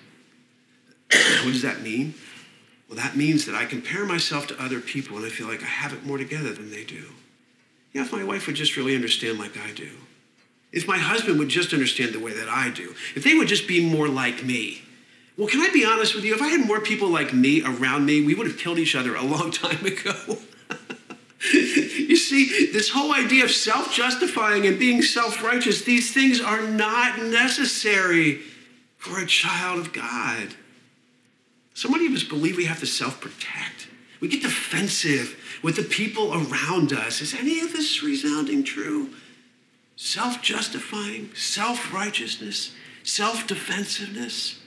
what 1.12 1.51
does 1.51 1.63
that 1.63 1.82
mean? 1.82 2.13
Well, 2.89 2.97
that 2.97 3.15
means 3.15 3.45
that 3.45 3.54
I 3.54 3.65
compare 3.65 4.04
myself 4.04 4.47
to 4.47 4.62
other 4.62 4.80
people 4.80 5.15
and 5.17 5.25
I 5.25 5.30
feel 5.30 5.47
like 5.47 5.62
I 5.62 5.67
have 5.67 5.93
it 5.93 6.06
more 6.06 6.17
together 6.17 6.52
than 6.52 6.71
they 6.71 6.84
do. 6.84 7.06
Yeah, 7.93 8.02
if 8.02 8.12
my 8.12 8.23
wife 8.23 8.47
would 8.47 8.56
just 8.56 8.75
really 8.75 8.95
understand 8.95 9.38
like 9.38 9.58
I 9.58 9.71
do, 9.71 9.89
if 10.71 10.88
my 10.88 10.97
husband 10.97 11.38
would 11.39 11.49
just 11.49 11.71
understand 11.71 12.13
the 12.13 12.19
way 12.19 12.34
that 12.34 12.49
I 12.49 12.69
do, 12.69 12.95
if 13.15 13.23
they 13.23 13.36
would 13.36 13.47
just 13.47 13.67
be 13.67 13.84
more 13.84 14.08
like 14.08 14.43
me. 14.43 14.82
Well, 15.38 15.47
can 15.47 15.62
I 15.62 15.69
be 15.71 15.86
honest 15.86 16.15
with 16.15 16.25
you? 16.25 16.36
If 16.36 16.41
I 16.41 16.49
had 16.49 16.67
more 16.67 16.82
people 16.82 17.10
like 17.10 17.34
me 17.34 17.63
around 17.63 18.06
me, 18.06 18.25
we 18.25 18.36
would 18.36 18.47
have 18.47 18.58
killed 18.58 18.78
each 18.78 18.95
other 18.95 19.15
a 19.15 19.23
long 19.23 19.52
time 19.52 19.86
ago. 19.86 20.38
you 21.54 22.17
see, 22.17 22.71
this 22.71 22.89
whole 22.89 23.13
idea 23.13 23.45
of 23.45 23.52
self 23.52 23.93
justifying 23.93 24.67
and 24.67 24.78
being 24.78 25.02
self 25.02 25.43
righteous, 25.43 25.84
these 25.84 26.13
things 26.13 26.41
are 26.41 26.62
not 26.63 27.19
necessary 27.19 28.41
for 28.97 29.19
a 29.19 29.25
child 29.25 29.80
of 29.80 29.93
God. 29.93 30.56
So 31.79 31.87
many 31.87 32.07
of 32.07 32.13
us 32.13 32.25
believe 32.25 32.57
we 32.57 32.65
have 32.65 32.81
to 32.81 32.85
self 32.85 33.21
protect. 33.21 33.87
We 34.19 34.27
get 34.27 34.41
defensive 34.41 35.39
with 35.63 35.77
the 35.77 35.83
people 35.83 36.33
around 36.33 36.91
us. 36.91 37.21
Is 37.21 37.33
any 37.33 37.61
of 37.61 37.71
this 37.71 38.03
resounding 38.03 38.65
true? 38.65 39.11
self 39.95 40.41
justifying, 40.41 41.33
self 41.35 41.93
righteousness, 41.93 42.73
self 43.03 43.47
defensiveness. 43.47 44.58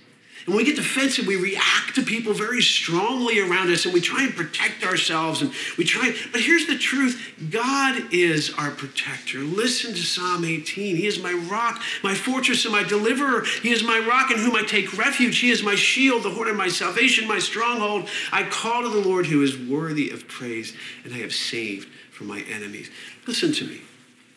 And 0.44 0.54
when 0.54 0.58
we 0.58 0.64
get 0.64 0.76
defensive, 0.76 1.26
we 1.26 1.36
react 1.36 1.94
to 1.94 2.02
people 2.02 2.32
very 2.34 2.62
strongly 2.62 3.40
around 3.40 3.70
us 3.70 3.84
and 3.84 3.94
we 3.94 4.00
try 4.00 4.24
and 4.24 4.34
protect 4.34 4.84
ourselves 4.84 5.40
and 5.40 5.52
we 5.78 5.84
try. 5.84 6.14
But 6.32 6.40
here's 6.40 6.66
the 6.66 6.76
truth 6.76 7.34
God 7.50 8.12
is 8.12 8.52
our 8.54 8.70
protector. 8.70 9.38
Listen 9.38 9.92
to 9.92 10.02
Psalm 10.02 10.44
18. 10.44 10.96
He 10.96 11.06
is 11.06 11.22
my 11.22 11.32
rock, 11.32 11.80
my 12.02 12.14
fortress, 12.14 12.64
and 12.64 12.72
my 12.72 12.82
deliverer. 12.82 13.44
He 13.62 13.70
is 13.70 13.82
my 13.84 13.98
rock 13.98 14.30
in 14.30 14.38
whom 14.38 14.56
I 14.56 14.62
take 14.62 14.98
refuge. 14.98 15.38
He 15.38 15.50
is 15.50 15.62
my 15.62 15.74
shield, 15.74 16.24
the 16.24 16.30
horn 16.30 16.48
of 16.48 16.56
my 16.56 16.68
salvation, 16.68 17.28
my 17.28 17.38
stronghold. 17.38 18.08
I 18.32 18.42
call 18.44 18.82
to 18.82 18.88
the 18.88 19.08
Lord 19.08 19.26
who 19.26 19.42
is 19.42 19.58
worthy 19.58 20.10
of 20.10 20.26
praise, 20.28 20.74
and 21.04 21.14
I 21.14 21.18
have 21.18 21.34
saved 21.34 21.88
from 22.10 22.26
my 22.26 22.40
enemies. 22.50 22.90
Listen 23.26 23.52
to 23.52 23.64
me. 23.64 23.80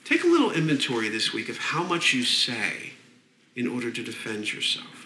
Take 0.05 0.23
a 0.23 0.27
little 0.27 0.51
inventory 0.51 1.09
this 1.09 1.33
week 1.33 1.49
of 1.49 1.57
how 1.57 1.83
much 1.83 2.13
you 2.13 2.23
say 2.23 2.93
in 3.55 3.67
order 3.67 3.89
to 3.89 4.03
defend 4.03 4.53
yourself, 4.53 5.04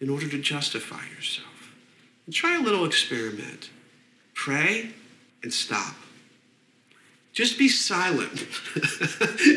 in 0.00 0.10
order 0.10 0.28
to 0.28 0.38
justify 0.38 1.02
yourself. 1.14 1.46
And 2.26 2.34
try 2.34 2.56
a 2.56 2.60
little 2.60 2.84
experiment. 2.84 3.70
Pray 4.34 4.90
and 5.42 5.52
stop. 5.52 5.94
Just 7.32 7.58
be 7.58 7.68
silent. 7.68 8.34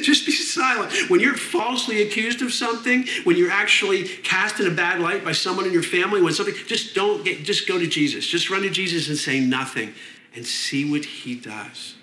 just 0.04 0.26
be 0.26 0.34
silent. 0.34 0.92
When 1.10 1.22
you're 1.22 1.38
falsely 1.38 2.02
accused 2.02 2.42
of 2.42 2.52
something, 2.52 3.06
when 3.24 3.38
you're 3.38 3.52
actually 3.52 4.04
cast 4.04 4.60
in 4.60 4.68
a 4.68 4.72
bad 4.72 5.00
light 5.00 5.24
by 5.24 5.32
someone 5.32 5.66
in 5.66 5.72
your 5.72 5.84
family, 5.84 6.22
when 6.22 6.34
something, 6.34 6.56
just 6.68 6.94
don't 6.94 7.24
get, 7.24 7.44
just 7.44 7.70
go 7.70 7.80
to 7.80 7.88
Jesus. 7.88 8.28
Just 8.28 8.50
run 8.50 8.64
to 8.64 8.70
Jesus 8.70 9.08
and 9.08 9.18
say 9.18 9.40
nothing 9.40 9.94
and 10.36 10.46
see 10.46 10.90
what 10.92 11.06
he 11.06 11.36
does. 11.36 11.96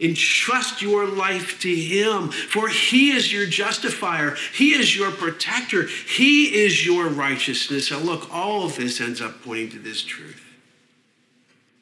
Entrust 0.00 0.82
your 0.82 1.06
life 1.06 1.60
to 1.60 1.74
Him, 1.74 2.30
for 2.30 2.68
He 2.68 3.10
is 3.10 3.32
your 3.32 3.46
justifier. 3.46 4.36
He 4.52 4.74
is 4.74 4.96
your 4.96 5.10
protector. 5.10 5.84
He 5.84 6.54
is 6.64 6.84
your 6.84 7.08
righteousness. 7.08 7.90
And 7.90 8.04
look, 8.04 8.32
all 8.32 8.64
of 8.64 8.76
this 8.76 9.00
ends 9.00 9.20
up 9.20 9.42
pointing 9.42 9.70
to 9.70 9.78
this 9.78 10.02
truth. 10.02 10.42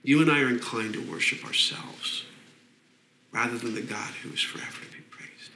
You 0.03 0.21
and 0.21 0.31
I 0.31 0.41
are 0.41 0.49
inclined 0.49 0.93
to 0.95 1.11
worship 1.11 1.45
ourselves 1.45 2.25
rather 3.33 3.59
than 3.59 3.75
the 3.75 3.83
God 3.83 4.13
who 4.23 4.31
is 4.33 4.41
forever 4.41 4.85
to 4.85 4.93
be 4.93 5.03
praised. 5.11 5.51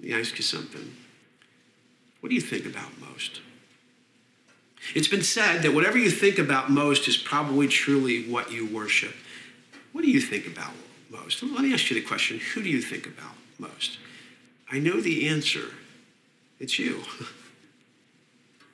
Let 0.00 0.08
me 0.08 0.20
ask 0.20 0.36
you 0.36 0.42
something. 0.42 0.96
What 2.20 2.30
do 2.30 2.34
you 2.34 2.40
think 2.40 2.66
about 2.66 2.90
most? 3.00 3.40
It's 4.94 5.08
been 5.08 5.22
said 5.22 5.62
that 5.62 5.74
whatever 5.74 5.98
you 5.98 6.10
think 6.10 6.38
about 6.38 6.70
most 6.70 7.06
is 7.06 7.16
probably 7.16 7.68
truly 7.68 8.24
what 8.24 8.50
you 8.50 8.66
worship. 8.66 9.14
What 9.92 10.02
do 10.02 10.10
you 10.10 10.20
think 10.20 10.46
about 10.46 10.72
most? 11.10 11.42
Let 11.42 11.62
me 11.62 11.72
ask 11.72 11.90
you 11.90 12.00
the 12.00 12.06
question 12.06 12.38
who 12.38 12.62
do 12.62 12.68
you 12.68 12.80
think 12.80 13.06
about 13.06 13.32
most? 13.58 13.98
I 14.70 14.78
know 14.78 15.00
the 15.00 15.28
answer. 15.28 15.72
It's 16.58 16.78
you. 16.78 17.02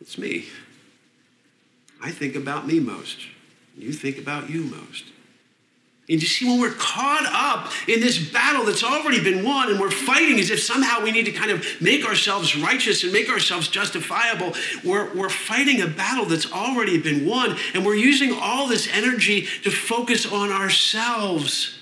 It's 0.01 0.19
me. 0.19 0.45
I 2.03 2.11
think 2.11 2.35
about 2.35 2.67
me 2.67 2.79
most. 2.79 3.21
You 3.75 3.91
think 3.91 4.19
about 4.19 4.51
you 4.51 4.65
most. 4.65 5.05
And 6.07 6.21
you 6.21 6.29
see, 6.29 6.45
when 6.45 6.61
we're 6.61 6.75
caught 6.75 7.27
up 7.33 7.73
in 7.89 8.01
this 8.01 8.19
battle 8.31 8.65
that's 8.67 8.85
already 8.85 9.25
been 9.25 9.43
won 9.43 9.71
and 9.71 9.81
we're 9.81 9.91
fighting 9.91 10.39
as 10.39 10.51
if 10.51 10.61
somehow 10.61 11.03
we 11.03 11.11
need 11.11 11.25
to 11.25 11.33
kind 11.33 11.51
of 11.51 11.65
make 11.81 12.05
ourselves 12.05 12.55
righteous 12.55 13.05
and 13.05 13.13
make 13.13 13.31
ourselves 13.31 13.69
justifiable, 13.69 14.53
we're, 14.85 15.15
we're 15.15 15.31
fighting 15.31 15.81
a 15.81 15.87
battle 15.87 16.27
that's 16.27 16.53
already 16.53 17.01
been 17.01 17.27
won. 17.27 17.57
And 17.73 17.87
we're 17.87 17.95
using 17.95 18.37
all 18.39 18.67
this 18.67 18.87
energy 18.93 19.47
to 19.63 19.71
focus 19.71 20.31
on 20.31 20.51
ourselves. 20.51 21.79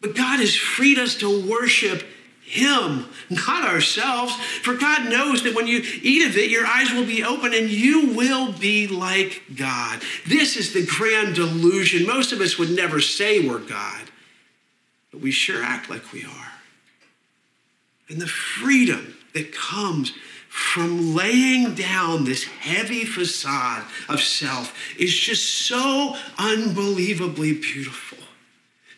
But 0.00 0.16
God 0.16 0.40
has 0.40 0.56
freed 0.56 0.98
us 0.98 1.14
to 1.16 1.46
worship 1.46 2.02
him, 2.50 3.06
not 3.30 3.64
ourselves. 3.64 4.34
For 4.62 4.74
God 4.74 5.08
knows 5.08 5.44
that 5.44 5.54
when 5.54 5.68
you 5.68 5.82
eat 6.02 6.26
of 6.26 6.36
it, 6.36 6.50
your 6.50 6.66
eyes 6.66 6.90
will 6.92 7.06
be 7.06 7.22
open 7.22 7.54
and 7.54 7.70
you 7.70 8.12
will 8.12 8.52
be 8.52 8.88
like 8.88 9.42
God. 9.56 10.02
This 10.26 10.56
is 10.56 10.72
the 10.72 10.84
grand 10.84 11.36
delusion. 11.36 12.06
Most 12.06 12.32
of 12.32 12.40
us 12.40 12.58
would 12.58 12.70
never 12.70 13.00
say 13.00 13.46
we're 13.46 13.60
God, 13.60 14.02
but 15.12 15.20
we 15.20 15.30
sure 15.30 15.62
act 15.62 15.88
like 15.88 16.12
we 16.12 16.24
are. 16.24 16.52
And 18.08 18.20
the 18.20 18.26
freedom 18.26 19.14
that 19.32 19.52
comes 19.52 20.12
from 20.48 21.14
laying 21.14 21.76
down 21.76 22.24
this 22.24 22.42
heavy 22.42 23.04
facade 23.04 23.84
of 24.08 24.20
self 24.20 24.76
is 24.98 25.16
just 25.16 25.66
so 25.66 26.16
unbelievably 26.36 27.52
beautiful. 27.52 28.18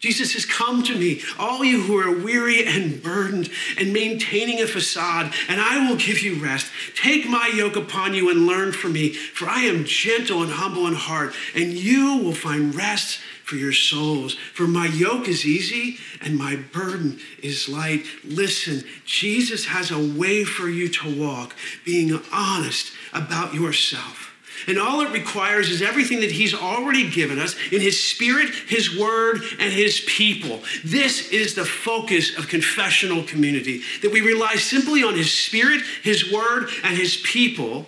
Jesus 0.03 0.33
says, 0.33 0.45
Come 0.45 0.83
to 0.83 0.99
me, 0.99 1.23
all 1.38 1.65
you 1.65 1.83
who 1.83 1.97
are 1.97 2.25
weary 2.25 2.67
and 2.67 3.01
burdened 3.01 3.49
and 3.79 3.93
maintaining 3.93 4.61
a 4.61 4.67
facade, 4.67 5.33
and 5.49 5.61
I 5.61 5.88
will 5.88 5.97
give 5.97 6.23
you 6.23 6.43
rest. 6.43 6.73
Take 6.97 7.29
my 7.29 7.53
yoke 7.55 7.77
upon 7.77 8.12
you 8.12 8.29
and 8.29 8.45
learn 8.45 8.73
from 8.73 8.95
me, 8.95 9.11
for 9.12 9.49
I 9.49 9.61
am 9.61 9.85
gentle 9.85 10.43
and 10.43 10.51
humble 10.51 10.88
in 10.88 10.95
heart, 10.95 11.35
and 11.55 11.73
you 11.73 12.17
will 12.17 12.35
find 12.35 12.75
rest 12.75 13.21
for 13.45 13.55
your 13.55 13.73
souls. 13.73 14.35
For 14.35 14.67
my 14.67 14.87
yoke 14.87 15.29
is 15.29 15.47
easy 15.47 15.99
and 16.21 16.37
my 16.37 16.57
burden 16.57 17.21
is 17.41 17.69
light. 17.69 18.05
Listen, 18.25 18.83
Jesus 19.05 19.67
has 19.67 19.93
a 19.93 20.19
way 20.19 20.43
for 20.43 20.69
you 20.69 20.88
to 20.88 21.21
walk, 21.21 21.55
being 21.85 22.19
honest 22.33 22.93
about 23.12 23.55
yourself. 23.55 24.32
And 24.66 24.79
all 24.79 25.01
it 25.01 25.12
requires 25.12 25.70
is 25.70 25.83
everything 25.83 26.20
that 26.20 26.31
He's 26.31 26.55
already 26.55 27.11
given 27.11 27.38
us 27.38 27.57
in 27.70 27.81
His 27.81 28.03
Spirit, 28.03 28.51
His 28.68 28.96
Word, 28.98 29.42
and 29.59 29.72
His 29.72 30.01
people. 30.07 30.61
This 30.85 31.31
is 31.31 31.55
the 31.55 31.64
focus 31.64 32.37
of 32.38 32.48
confessional 32.48 33.22
community 33.25 33.83
that 34.03 34.12
we 34.12 34.20
rely 34.20 34.55
simply 34.55 35.03
on 35.03 35.14
His 35.14 35.33
Spirit, 35.33 35.83
His 36.03 36.33
Word, 36.33 36.68
and 36.85 36.96
His 36.96 37.16
people 37.18 37.87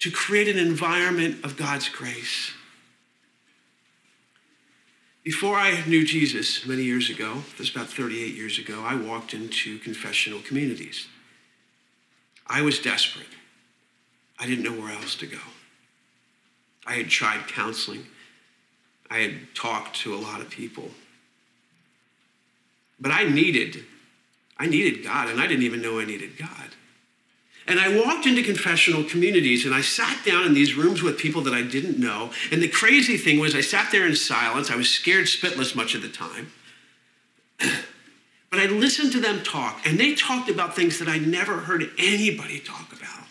to 0.00 0.10
create 0.10 0.48
an 0.48 0.58
environment 0.58 1.44
of 1.44 1.56
God's 1.56 1.88
grace. 1.88 2.52
Before 5.22 5.56
I 5.56 5.84
knew 5.86 6.04
Jesus 6.04 6.64
many 6.66 6.82
years 6.82 7.10
ago, 7.10 7.42
was 7.58 7.70
about 7.70 7.88
38 7.88 8.34
years 8.34 8.58
ago, 8.58 8.82
I 8.82 8.94
walked 8.94 9.34
into 9.34 9.78
confessional 9.78 10.40
communities. 10.40 11.06
I 12.46 12.62
was 12.62 12.78
desperate. 12.78 13.28
I 14.38 14.46
didn't 14.46 14.64
know 14.64 14.80
where 14.80 14.92
else 14.92 15.14
to 15.16 15.26
go. 15.26 15.38
I 16.86 16.94
had 16.94 17.08
tried 17.08 17.48
counseling. 17.48 18.06
I 19.10 19.18
had 19.18 19.54
talked 19.54 19.96
to 20.02 20.14
a 20.14 20.16
lot 20.16 20.40
of 20.40 20.50
people. 20.50 20.90
But 23.00 23.12
I 23.12 23.24
needed, 23.24 23.84
I 24.58 24.66
needed 24.66 25.02
God, 25.02 25.28
and 25.28 25.40
I 25.40 25.46
didn't 25.46 25.64
even 25.64 25.82
know 25.82 25.98
I 25.98 26.04
needed 26.04 26.36
God. 26.38 26.70
And 27.66 27.78
I 27.78 28.04
walked 28.04 28.26
into 28.26 28.42
confessional 28.42 29.04
communities 29.04 29.64
and 29.64 29.74
I 29.74 29.80
sat 29.80 30.24
down 30.24 30.44
in 30.44 30.54
these 30.54 30.74
rooms 30.74 31.02
with 31.02 31.18
people 31.18 31.42
that 31.42 31.54
I 31.54 31.62
didn't 31.62 31.98
know. 31.98 32.30
And 32.50 32.60
the 32.60 32.68
crazy 32.68 33.16
thing 33.16 33.38
was, 33.38 33.54
I 33.54 33.60
sat 33.60 33.92
there 33.92 34.06
in 34.06 34.16
silence. 34.16 34.70
I 34.70 34.76
was 34.76 34.90
scared 34.90 35.26
spitless 35.26 35.76
much 35.76 35.94
of 35.94 36.02
the 36.02 36.08
time. 36.08 36.50
but 37.58 38.58
I 38.58 38.66
listened 38.66 39.12
to 39.12 39.20
them 39.20 39.42
talk, 39.44 39.86
and 39.86 40.00
they 40.00 40.14
talked 40.14 40.48
about 40.48 40.74
things 40.74 40.98
that 40.98 41.08
I 41.08 41.18
never 41.18 41.58
heard 41.58 41.88
anybody 41.98 42.58
talk 42.58 42.92
about 42.92 43.26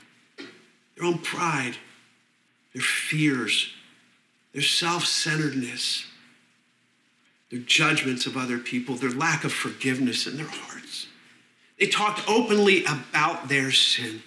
their 0.95 1.05
own 1.05 1.17
pride, 1.17 1.75
their 2.79 2.85
fears, 2.85 3.73
their 4.53 4.61
self 4.61 5.05
centeredness, 5.05 6.05
their 7.51 7.59
judgments 7.59 8.25
of 8.25 8.37
other 8.37 8.57
people, 8.57 8.95
their 8.95 9.11
lack 9.11 9.43
of 9.43 9.51
forgiveness 9.51 10.25
in 10.25 10.37
their 10.37 10.47
hearts. 10.47 11.07
They 11.77 11.87
talked 11.87 12.27
openly 12.29 12.85
about 12.85 13.49
their 13.49 13.71
sin. 13.71 14.21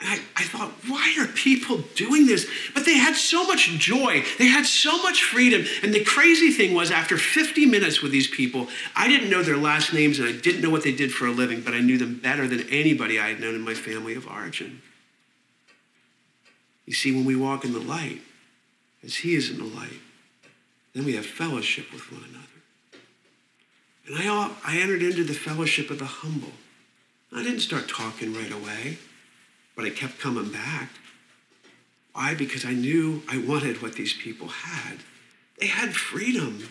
And 0.00 0.08
I, 0.08 0.14
I 0.36 0.44
thought, 0.44 0.70
why 0.88 1.16
are 1.20 1.26
people 1.26 1.78
doing 1.94 2.26
this? 2.26 2.48
But 2.74 2.84
they 2.84 2.98
had 2.98 3.14
so 3.14 3.44
much 3.44 3.68
joy. 3.78 4.24
They 4.38 4.46
had 4.46 4.66
so 4.66 5.00
much 5.02 5.22
freedom. 5.22 5.64
And 5.82 5.94
the 5.94 6.02
crazy 6.02 6.50
thing 6.50 6.74
was, 6.74 6.90
after 6.90 7.16
50 7.16 7.66
minutes 7.66 8.00
with 8.02 8.10
these 8.10 8.28
people, 8.28 8.68
I 8.96 9.08
didn't 9.08 9.30
know 9.30 9.42
their 9.42 9.56
last 9.56 9.92
names 9.92 10.18
and 10.18 10.28
I 10.28 10.32
didn't 10.32 10.62
know 10.62 10.70
what 10.70 10.84
they 10.84 10.92
did 10.92 11.12
for 11.12 11.26
a 11.26 11.32
living, 11.32 11.60
but 11.60 11.74
I 11.74 11.80
knew 11.80 11.98
them 11.98 12.18
better 12.18 12.46
than 12.48 12.68
anybody 12.70 13.20
I 13.20 13.28
had 13.28 13.40
known 13.40 13.54
in 13.56 13.60
my 13.60 13.74
family 13.74 14.14
of 14.14 14.26
origin. 14.26 14.82
You 16.88 16.94
see, 16.94 17.12
when 17.12 17.26
we 17.26 17.36
walk 17.36 17.66
in 17.66 17.74
the 17.74 17.80
light, 17.80 18.22
as 19.04 19.16
He 19.16 19.34
is 19.34 19.50
in 19.50 19.58
the 19.58 19.76
light, 19.76 20.00
then 20.94 21.04
we 21.04 21.16
have 21.16 21.26
fellowship 21.26 21.92
with 21.92 22.10
one 22.10 22.24
another. 22.24 22.46
And 24.06 24.16
I, 24.16 24.26
all, 24.26 24.52
I 24.64 24.78
entered 24.78 25.02
into 25.02 25.22
the 25.22 25.34
fellowship 25.34 25.90
of 25.90 25.98
the 25.98 26.06
humble. 26.06 26.52
I 27.30 27.42
didn't 27.42 27.60
start 27.60 27.90
talking 27.90 28.32
right 28.32 28.50
away, 28.50 28.96
but 29.76 29.84
I 29.84 29.90
kept 29.90 30.18
coming 30.18 30.50
back. 30.50 30.88
Why? 32.14 32.34
Because 32.34 32.64
I 32.64 32.72
knew 32.72 33.22
I 33.28 33.36
wanted 33.36 33.82
what 33.82 33.92
these 33.92 34.14
people 34.14 34.48
had. 34.48 35.00
They 35.60 35.66
had 35.66 35.94
freedom. 35.94 36.70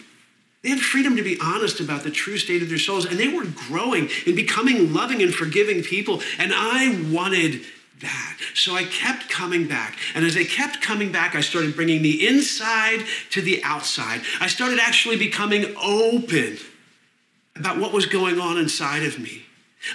They 0.63 0.69
had 0.69 0.79
freedom 0.79 1.15
to 1.15 1.23
be 1.23 1.37
honest 1.39 1.79
about 1.79 2.01
the 2.01 2.09
true 2.09 2.39
state 2.39 2.63
of 2.63 2.69
their 2.69 2.79
souls, 2.79 3.05
and 3.05 3.19
they 3.19 3.27
were 3.27 3.45
growing 3.45 4.09
and 4.25 4.35
becoming 4.35 4.95
loving 4.95 5.21
and 5.21 5.31
forgiving 5.31 5.83
people. 5.83 6.23
And 6.39 6.53
I 6.55 7.07
wanted 7.13 7.61
that. 8.01 8.37
So 8.53 8.75
I 8.75 8.83
kept 8.83 9.29
coming 9.29 9.67
back. 9.67 9.97
And 10.13 10.25
as 10.25 10.37
I 10.37 10.43
kept 10.43 10.81
coming 10.81 11.11
back, 11.11 11.35
I 11.35 11.41
started 11.41 11.75
bringing 11.75 12.01
the 12.01 12.27
inside 12.27 13.05
to 13.31 13.41
the 13.41 13.61
outside. 13.63 14.21
I 14.39 14.47
started 14.47 14.79
actually 14.79 15.17
becoming 15.17 15.75
open 15.81 16.57
about 17.55 17.79
what 17.79 17.93
was 17.93 18.05
going 18.05 18.39
on 18.39 18.57
inside 18.57 19.03
of 19.03 19.19
me. 19.19 19.43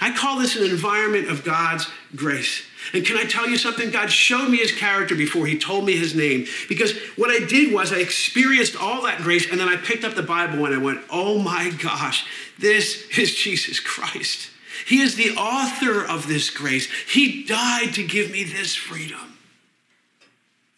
I 0.01 0.11
call 0.11 0.39
this 0.39 0.55
an 0.55 0.63
environment 0.63 1.29
of 1.29 1.43
God's 1.43 1.87
grace. 2.15 2.63
And 2.93 3.05
can 3.05 3.17
I 3.17 3.25
tell 3.25 3.47
you 3.47 3.57
something? 3.57 3.91
God 3.91 4.11
showed 4.11 4.49
me 4.49 4.57
his 4.57 4.71
character 4.71 5.15
before 5.15 5.45
he 5.45 5.57
told 5.57 5.85
me 5.85 5.95
his 5.95 6.15
name. 6.15 6.45
Because 6.67 6.97
what 7.15 7.29
I 7.29 7.45
did 7.45 7.73
was 7.73 7.93
I 7.93 7.99
experienced 7.99 8.75
all 8.75 9.03
that 9.03 9.21
grace, 9.21 9.49
and 9.49 9.59
then 9.59 9.69
I 9.69 9.77
picked 9.77 10.03
up 10.03 10.15
the 10.15 10.23
Bible 10.23 10.65
and 10.65 10.73
I 10.73 10.77
went, 10.77 11.01
oh 11.09 11.37
my 11.39 11.69
gosh, 11.81 12.25
this 12.59 13.07
is 13.17 13.35
Jesus 13.35 13.79
Christ. 13.79 14.49
He 14.87 15.01
is 15.01 15.15
the 15.15 15.35
author 15.35 16.05
of 16.05 16.27
this 16.27 16.49
grace. 16.49 16.89
He 16.91 17.43
died 17.43 17.93
to 17.93 18.05
give 18.05 18.31
me 18.31 18.43
this 18.43 18.75
freedom. 18.75 19.37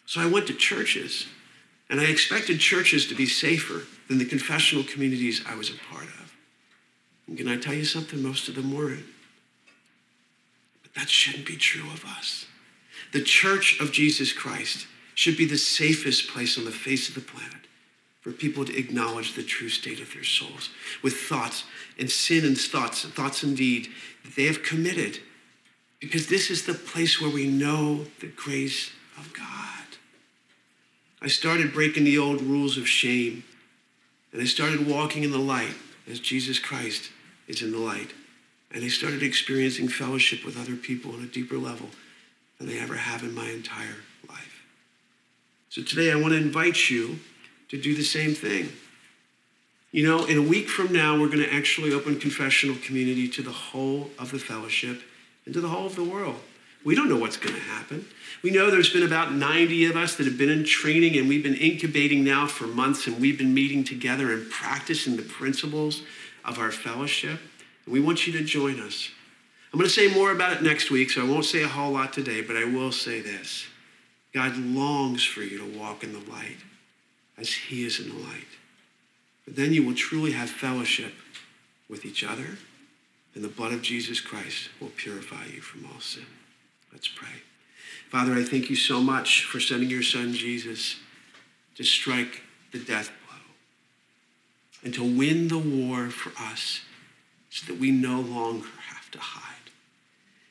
So 0.06 0.20
I 0.20 0.26
went 0.26 0.46
to 0.46 0.54
churches, 0.54 1.26
and 1.90 2.00
I 2.00 2.04
expected 2.04 2.60
churches 2.60 3.06
to 3.08 3.14
be 3.14 3.26
safer 3.26 3.82
than 4.08 4.18
the 4.18 4.24
confessional 4.24 4.84
communities 4.84 5.42
I 5.46 5.56
was 5.56 5.70
a 5.70 5.78
part 5.90 6.04
of. 6.04 6.32
And 7.26 7.36
can 7.36 7.48
I 7.48 7.56
tell 7.56 7.74
you 7.74 7.84
something? 7.84 8.22
Most 8.22 8.48
of 8.48 8.54
them 8.54 8.74
weren't. 8.74 9.04
But 10.82 10.94
that 10.94 11.08
shouldn't 11.08 11.46
be 11.46 11.56
true 11.56 11.90
of 11.90 12.04
us. 12.04 12.46
The 13.12 13.22
church 13.22 13.80
of 13.80 13.92
Jesus 13.92 14.32
Christ 14.32 14.86
should 15.14 15.36
be 15.36 15.46
the 15.46 15.58
safest 15.58 16.28
place 16.28 16.58
on 16.58 16.64
the 16.64 16.70
face 16.70 17.08
of 17.08 17.14
the 17.14 17.20
planet 17.20 17.55
for 18.26 18.32
people 18.32 18.64
to 18.64 18.76
acknowledge 18.76 19.34
the 19.34 19.42
true 19.44 19.68
state 19.68 20.00
of 20.00 20.12
their 20.12 20.24
souls 20.24 20.70
with 21.00 21.14
thoughts 21.14 21.62
and 21.96 22.10
sin 22.10 22.44
and 22.44 22.58
thoughts, 22.58 23.04
thoughts 23.04 23.44
indeed 23.44 23.86
that 24.24 24.34
they 24.34 24.46
have 24.46 24.64
committed. 24.64 25.20
Because 26.00 26.26
this 26.26 26.50
is 26.50 26.66
the 26.66 26.74
place 26.74 27.20
where 27.20 27.30
we 27.30 27.46
know 27.46 28.04
the 28.18 28.26
grace 28.26 28.90
of 29.16 29.32
God. 29.32 29.86
I 31.22 31.28
started 31.28 31.72
breaking 31.72 32.02
the 32.02 32.18
old 32.18 32.42
rules 32.42 32.76
of 32.76 32.88
shame, 32.88 33.44
and 34.32 34.42
I 34.42 34.46
started 34.46 34.88
walking 34.88 35.22
in 35.22 35.30
the 35.30 35.38
light 35.38 35.76
as 36.10 36.18
Jesus 36.18 36.58
Christ 36.58 37.12
is 37.46 37.62
in 37.62 37.70
the 37.70 37.78
light. 37.78 38.12
And 38.72 38.84
I 38.84 38.88
started 38.88 39.22
experiencing 39.22 39.86
fellowship 39.86 40.44
with 40.44 40.58
other 40.60 40.74
people 40.74 41.12
on 41.12 41.22
a 41.22 41.26
deeper 41.26 41.58
level 41.58 41.90
than 42.58 42.70
I 42.70 42.78
ever 42.78 42.96
have 42.96 43.22
in 43.22 43.36
my 43.36 43.48
entire 43.50 44.02
life. 44.28 44.64
So 45.68 45.80
today 45.80 46.10
I 46.10 46.16
want 46.16 46.32
to 46.32 46.38
invite 46.38 46.90
you 46.90 47.20
to 47.68 47.80
do 47.80 47.94
the 47.94 48.04
same 48.04 48.34
thing. 48.34 48.70
You 49.92 50.06
know, 50.06 50.24
in 50.26 50.38
a 50.38 50.42
week 50.42 50.68
from 50.68 50.92
now, 50.92 51.18
we're 51.18 51.28
going 51.28 51.42
to 51.42 51.52
actually 51.52 51.92
open 51.92 52.18
confessional 52.18 52.76
community 52.84 53.28
to 53.28 53.42
the 53.42 53.52
whole 53.52 54.10
of 54.18 54.30
the 54.30 54.38
fellowship 54.38 55.00
and 55.44 55.54
to 55.54 55.60
the 55.60 55.68
whole 55.68 55.86
of 55.86 55.96
the 55.96 56.04
world. 56.04 56.36
We 56.84 56.94
don't 56.94 57.08
know 57.08 57.16
what's 57.16 57.36
going 57.36 57.54
to 57.54 57.60
happen. 57.60 58.04
We 58.42 58.50
know 58.50 58.70
there's 58.70 58.92
been 58.92 59.02
about 59.02 59.32
90 59.32 59.86
of 59.86 59.96
us 59.96 60.16
that 60.16 60.26
have 60.26 60.38
been 60.38 60.50
in 60.50 60.64
training 60.64 61.16
and 61.16 61.28
we've 61.28 61.42
been 61.42 61.54
incubating 61.54 62.22
now 62.22 62.46
for 62.46 62.66
months 62.66 63.06
and 63.06 63.20
we've 63.20 63.38
been 63.38 63.54
meeting 63.54 63.84
together 63.84 64.32
and 64.32 64.50
practicing 64.50 65.16
the 65.16 65.22
principles 65.22 66.02
of 66.44 66.58
our 66.58 66.70
fellowship. 66.70 67.40
And 67.84 67.92
we 67.92 68.00
want 68.00 68.26
you 68.26 68.32
to 68.34 68.44
join 68.44 68.78
us. 68.80 69.10
I'm 69.72 69.78
going 69.78 69.88
to 69.88 69.94
say 69.94 70.12
more 70.14 70.30
about 70.30 70.52
it 70.52 70.62
next 70.62 70.90
week, 70.90 71.10
so 71.10 71.26
I 71.26 71.28
won't 71.28 71.44
say 71.44 71.62
a 71.62 71.68
whole 71.68 71.92
lot 71.92 72.12
today, 72.12 72.40
but 72.40 72.56
I 72.56 72.64
will 72.64 72.92
say 72.92 73.20
this 73.20 73.66
God 74.32 74.56
longs 74.56 75.24
for 75.24 75.40
you 75.40 75.58
to 75.58 75.78
walk 75.78 76.04
in 76.04 76.12
the 76.12 76.30
light 76.30 76.58
as 77.38 77.52
He 77.52 77.84
is 77.84 78.00
in 78.00 78.08
the 78.08 78.24
light. 78.24 78.46
But 79.44 79.56
then 79.56 79.72
you 79.72 79.84
will 79.84 79.94
truly 79.94 80.32
have 80.32 80.50
fellowship 80.50 81.12
with 81.88 82.04
each 82.04 82.24
other, 82.24 82.58
and 83.34 83.44
the 83.44 83.48
blood 83.48 83.72
of 83.72 83.82
Jesus 83.82 84.20
Christ 84.20 84.70
will 84.80 84.90
purify 84.96 85.46
you 85.46 85.60
from 85.60 85.86
all 85.86 86.00
sin. 86.00 86.26
Let's 86.92 87.08
pray. 87.08 87.42
Father, 88.10 88.34
I 88.34 88.44
thank 88.44 88.70
you 88.70 88.76
so 88.76 89.00
much 89.00 89.44
for 89.44 89.60
sending 89.60 89.90
your 89.90 90.02
son 90.02 90.32
Jesus 90.32 90.96
to 91.74 91.84
strike 91.84 92.42
the 92.72 92.78
death 92.78 93.10
blow 93.26 93.38
and 94.82 94.94
to 94.94 95.02
win 95.02 95.48
the 95.48 95.58
war 95.58 96.08
for 96.10 96.32
us 96.40 96.80
so 97.50 97.66
that 97.66 97.80
we 97.80 97.90
no 97.90 98.20
longer 98.20 98.68
have 98.88 99.10
to 99.10 99.18
hide. 99.18 99.70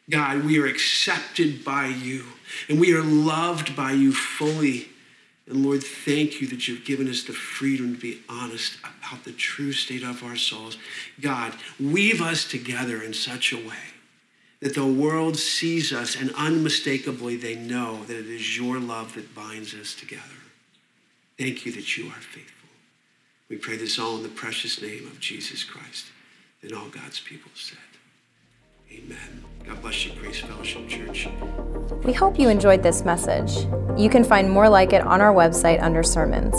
God, 0.10 0.46
we 0.46 0.60
are 0.60 0.68
accepted 0.68 1.64
by 1.66 1.88
you 1.88 2.26
and 2.70 2.80
we 2.80 2.94
are 2.94 3.02
loved 3.02 3.76
by 3.76 3.92
you 3.92 4.14
fully. 4.14 4.90
And 5.48 5.64
Lord, 5.64 5.84
thank 5.84 6.42
you 6.42 6.48
that 6.48 6.68
you've 6.68 6.86
given 6.86 7.08
us 7.08 7.24
the 7.24 7.34
freedom 7.34 7.96
to 7.96 8.02
be 8.02 8.22
honest 8.28 8.78
about 8.80 9.24
the 9.24 9.32
true 9.32 9.72
state 9.72 10.04
of 10.04 10.24
our 10.24 10.36
souls. 10.36 10.78
God, 11.22 11.54
weave 11.80 12.22
us 12.22 12.46
together 12.46 13.02
in 13.02 13.14
such 13.14 13.54
a 13.54 13.58
way 13.58 13.94
that 14.62 14.74
the 14.74 14.86
world 14.86 15.38
sees 15.38 15.94
us 15.94 16.20
and 16.20 16.34
unmistakably 16.36 17.36
they 17.36 17.56
know 17.56 18.04
that 18.06 18.18
it 18.18 18.26
is 18.26 18.58
your 18.58 18.80
love 18.80 19.14
that 19.14 19.36
binds 19.36 19.76
us 19.76 19.94
together. 19.94 20.24
Thank 21.38 21.66
you 21.66 21.72
that 21.74 21.98
you 21.98 22.08
are 22.08 22.22
faithful. 22.22 22.70
We 23.50 23.58
pray 23.58 23.78
this 23.78 24.00
all 24.00 24.18
in 24.18 24.24
the 24.24 24.30
precious 24.30 24.82
name 24.82 25.06
of 25.06 25.20
Jesus 25.20 25.64
Christ. 25.64 26.06
And 26.64 26.74
all 26.74 26.88
God's 26.88 27.20
people 27.20 27.52
said, 27.54 27.78
Amen. 28.92 29.44
God 29.66 29.82
bless 29.82 30.06
you, 30.06 30.12
Grace 30.20 30.42
Fellowship 30.42 30.88
Church. 30.88 31.28
We 32.04 32.14
hope 32.14 32.40
you 32.40 32.50
enjoyed 32.50 32.84
this 32.84 33.04
message. 33.04 33.68
You 33.98 34.10
can 34.10 34.24
find 34.24 34.50
more 34.50 34.70
like 34.70 34.94
it 34.94 35.02
on 35.02 35.22
our 35.22 35.34
website 35.34 35.82
under 35.82 36.04
sermons. 36.04 36.56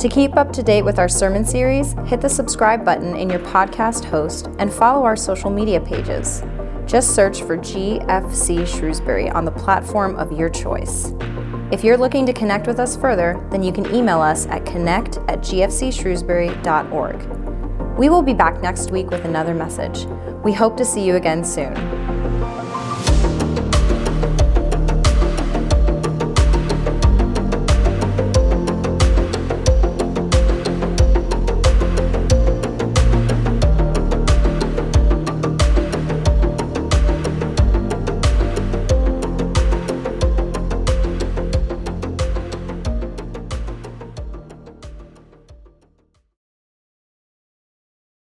To 0.00 0.08
keep 0.08 0.36
up 0.36 0.52
to 0.52 0.62
date 0.62 0.82
with 0.82 0.98
our 0.98 1.08
sermon 1.08 1.44
series, 1.44 1.94
hit 2.06 2.20
the 2.20 2.28
subscribe 2.28 2.84
button 2.84 3.16
in 3.16 3.28
your 3.28 3.40
podcast 3.40 4.04
host 4.04 4.48
and 4.58 4.72
follow 4.72 5.04
our 5.04 5.16
social 5.16 5.50
media 5.50 5.80
pages. 5.80 6.42
Just 6.86 7.14
search 7.14 7.42
for 7.42 7.56
GFC 7.56 8.66
Shrewsbury 8.66 9.28
on 9.30 9.44
the 9.44 9.50
platform 9.50 10.14
of 10.16 10.30
your 10.30 10.48
choice. 10.48 11.12
If 11.72 11.82
you're 11.82 11.96
looking 11.96 12.24
to 12.26 12.32
connect 12.32 12.68
with 12.68 12.78
us 12.78 12.96
further, 12.96 13.44
then 13.50 13.64
you 13.64 13.72
can 13.72 13.92
email 13.92 14.20
us 14.20 14.46
at 14.46 14.64
connect 14.64 15.16
at 15.28 15.40
gfcshrewsbury.org. 15.40 17.45
We 17.96 18.10
will 18.10 18.22
be 18.22 18.34
back 18.34 18.60
next 18.60 18.90
week 18.90 19.10
with 19.10 19.24
another 19.24 19.54
message. 19.54 20.04
We 20.44 20.52
hope 20.52 20.76
to 20.76 20.84
see 20.84 21.02
you 21.02 21.16
again 21.16 21.42
soon. 21.42 22.05